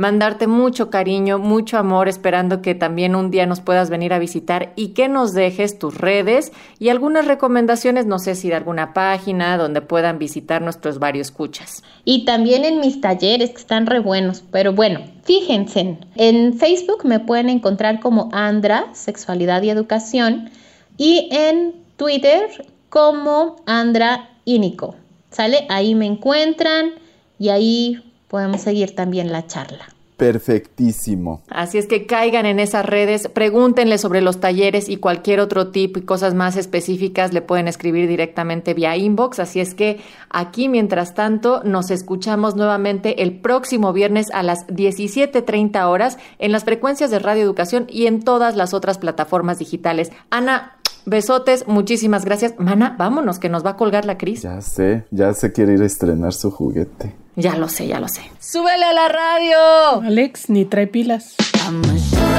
mandarte 0.00 0.46
mucho 0.46 0.88
cariño, 0.88 1.38
mucho 1.38 1.76
amor, 1.76 2.08
esperando 2.08 2.62
que 2.62 2.74
también 2.74 3.14
un 3.14 3.30
día 3.30 3.44
nos 3.44 3.60
puedas 3.60 3.90
venir 3.90 4.14
a 4.14 4.18
visitar 4.18 4.72
y 4.74 4.88
que 4.94 5.08
nos 5.08 5.34
dejes 5.34 5.78
tus 5.78 5.98
redes 5.98 6.52
y 6.78 6.88
algunas 6.88 7.26
recomendaciones, 7.26 8.06
no 8.06 8.18
sé 8.18 8.34
si 8.34 8.48
de 8.48 8.54
alguna 8.54 8.94
página 8.94 9.58
donde 9.58 9.82
puedan 9.82 10.18
visitar 10.18 10.62
nuestros 10.62 11.00
varios 11.00 11.28
escuchas. 11.28 11.82
Y 12.06 12.24
también 12.24 12.64
en 12.64 12.80
mis 12.80 13.02
talleres 13.02 13.50
que 13.50 13.58
están 13.58 13.84
re 13.84 13.98
buenos, 13.98 14.42
pero 14.50 14.72
bueno, 14.72 15.00
fíjense, 15.24 15.98
en 16.16 16.54
Facebook 16.54 17.04
me 17.04 17.20
pueden 17.20 17.50
encontrar 17.50 18.00
como 18.00 18.30
Andra, 18.32 18.86
Sexualidad 18.94 19.60
y 19.60 19.68
Educación 19.68 20.48
y 20.96 21.28
en 21.30 21.74
Twitter 21.96 22.48
como 22.88 23.56
Andra 23.66 24.30
Ínico. 24.46 24.96
¿Sale? 25.30 25.66
Ahí 25.68 25.94
me 25.94 26.06
encuentran 26.06 26.92
y 27.38 27.50
ahí 27.50 28.09
podemos 28.30 28.60
seguir 28.62 28.94
también 28.94 29.32
la 29.32 29.46
charla. 29.46 29.88
Perfectísimo. 30.16 31.40
Así 31.48 31.78
es 31.78 31.86
que 31.86 32.04
caigan 32.04 32.44
en 32.44 32.60
esas 32.60 32.84
redes, 32.84 33.28
pregúntenle 33.28 33.96
sobre 33.96 34.20
los 34.20 34.38
talleres 34.38 34.90
y 34.90 34.98
cualquier 34.98 35.40
otro 35.40 35.68
tipo 35.68 35.98
y 35.98 36.02
cosas 36.02 36.34
más 36.34 36.56
específicas 36.56 37.32
le 37.32 37.40
pueden 37.40 37.68
escribir 37.68 38.06
directamente 38.06 38.74
vía 38.74 38.98
inbox. 38.98 39.38
Así 39.38 39.60
es 39.60 39.74
que 39.74 39.98
aquí, 40.28 40.68
mientras 40.68 41.14
tanto, 41.14 41.62
nos 41.64 41.90
escuchamos 41.90 42.54
nuevamente 42.54 43.22
el 43.22 43.40
próximo 43.40 43.94
viernes 43.94 44.28
a 44.34 44.42
las 44.42 44.66
17.30 44.66 45.86
horas 45.86 46.18
en 46.38 46.52
las 46.52 46.64
frecuencias 46.64 47.10
de 47.10 47.18
Radio 47.18 47.42
Educación 47.42 47.86
y 47.88 48.04
en 48.04 48.22
todas 48.22 48.56
las 48.56 48.74
otras 48.74 48.98
plataformas 48.98 49.58
digitales. 49.58 50.12
Ana, 50.28 50.76
Besotes, 51.06 51.66
muchísimas 51.66 52.26
gracias. 52.26 52.54
Mana, 52.58 52.94
vámonos, 52.98 53.38
que 53.38 53.48
nos 53.48 53.64
va 53.64 53.70
a 53.70 53.76
colgar 53.76 54.04
la 54.04 54.18
Cris. 54.18 54.42
Ya 54.42 54.60
sé, 54.60 55.04
ya 55.10 55.32
se 55.32 55.50
quiere 55.50 55.72
ir 55.72 55.80
a 55.80 55.86
estrenar 55.86 56.34
su 56.34 56.50
juguete. 56.50 57.14
Ya 57.36 57.56
lo 57.56 57.68
sé, 57.68 57.86
ya 57.86 58.00
lo 58.00 58.08
sé. 58.08 58.22
¡Súbele 58.40 58.84
a 58.84 58.92
la 58.92 59.08
radio! 59.08 60.02
Alex, 60.02 60.50
ni 60.50 60.64
trae 60.64 60.86
pilas. 60.86 61.36
Mira 61.70 62.30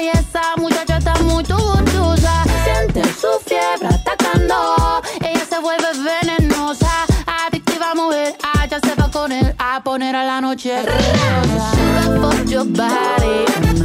y 0.00 0.08
esa 0.08 0.56
muchacha 0.56 0.96
está 0.98 1.14
muy 1.22 1.44
gustosa. 1.44 2.44
Siente 2.64 3.02
su 3.04 3.28
fiebre 3.44 3.88
atacando, 3.88 5.02
ella 5.20 5.44
se 5.48 5.58
vuelve 5.60 5.88
venenosa. 6.02 6.90
Adictiva 7.46 7.94
mujer, 7.94 8.36
allá 8.54 8.78
se 8.80 8.94
va 8.94 9.10
con 9.10 9.32
él 9.32 9.54
a 9.58 9.82
poner 9.82 10.16
a 10.16 10.24
la 10.24 10.40
noche. 10.40 10.82
Sugar 10.82 12.20
for 12.20 12.44
your 12.46 12.64
body, 12.64 13.44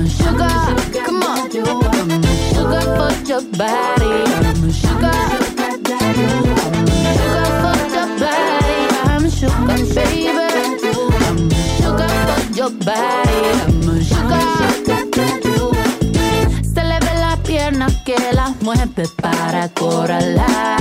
sugar, 0.10 0.75
come 1.06 1.23
on. 1.23 1.51
Sugar 1.51 2.82
for 2.97 3.13
your 3.28 3.41
body, 3.58 4.23
sugar. 4.71 5.13
Sugar 7.15 7.49
for 7.62 7.78
your 7.93 8.08
body, 8.19 8.78
I'm 9.06 9.30
sugar 9.30 9.78
baby. 9.93 10.23
Sugar 11.78 12.10
for 12.25 12.39
your 12.56 12.69
body, 12.69 13.39
I'm 13.65 14.04
sugar. 14.04 15.14
Que 17.75 18.15
la 18.31 18.53
mueve 18.61 19.05
para 19.21 19.67
corralar. 19.67 20.79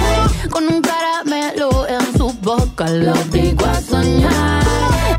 Con 0.49 0.69
un 0.69 0.81
caramelo 0.81 1.89
en 1.89 2.17
su 2.17 2.33
boca 2.41 2.89
lo 2.89 3.13
obligo 3.15 3.67
a 3.67 3.81
soñar. 3.81 4.63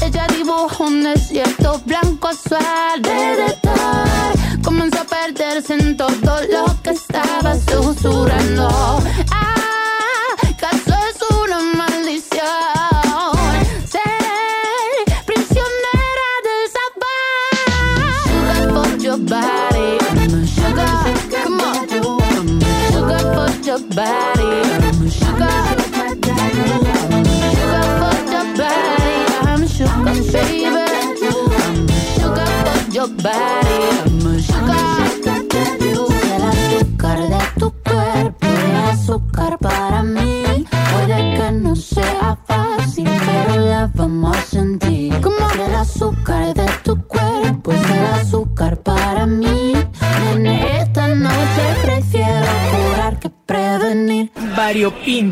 Ella 0.02 0.26
dibujó 0.30 0.86
un 0.86 1.04
desierto 1.04 1.82
blanco 1.86 2.30
suave 2.48 3.36
de 3.36 3.46
estar. 3.48 4.62
Comenzó 4.64 5.02
a 5.02 5.04
perderse 5.04 5.74
en 5.74 5.98
todo 5.98 6.40
lo 6.50 6.82
que 6.82 6.92
estaba 6.92 7.56
susurrando. 7.56 8.70
Bye. 23.96 24.35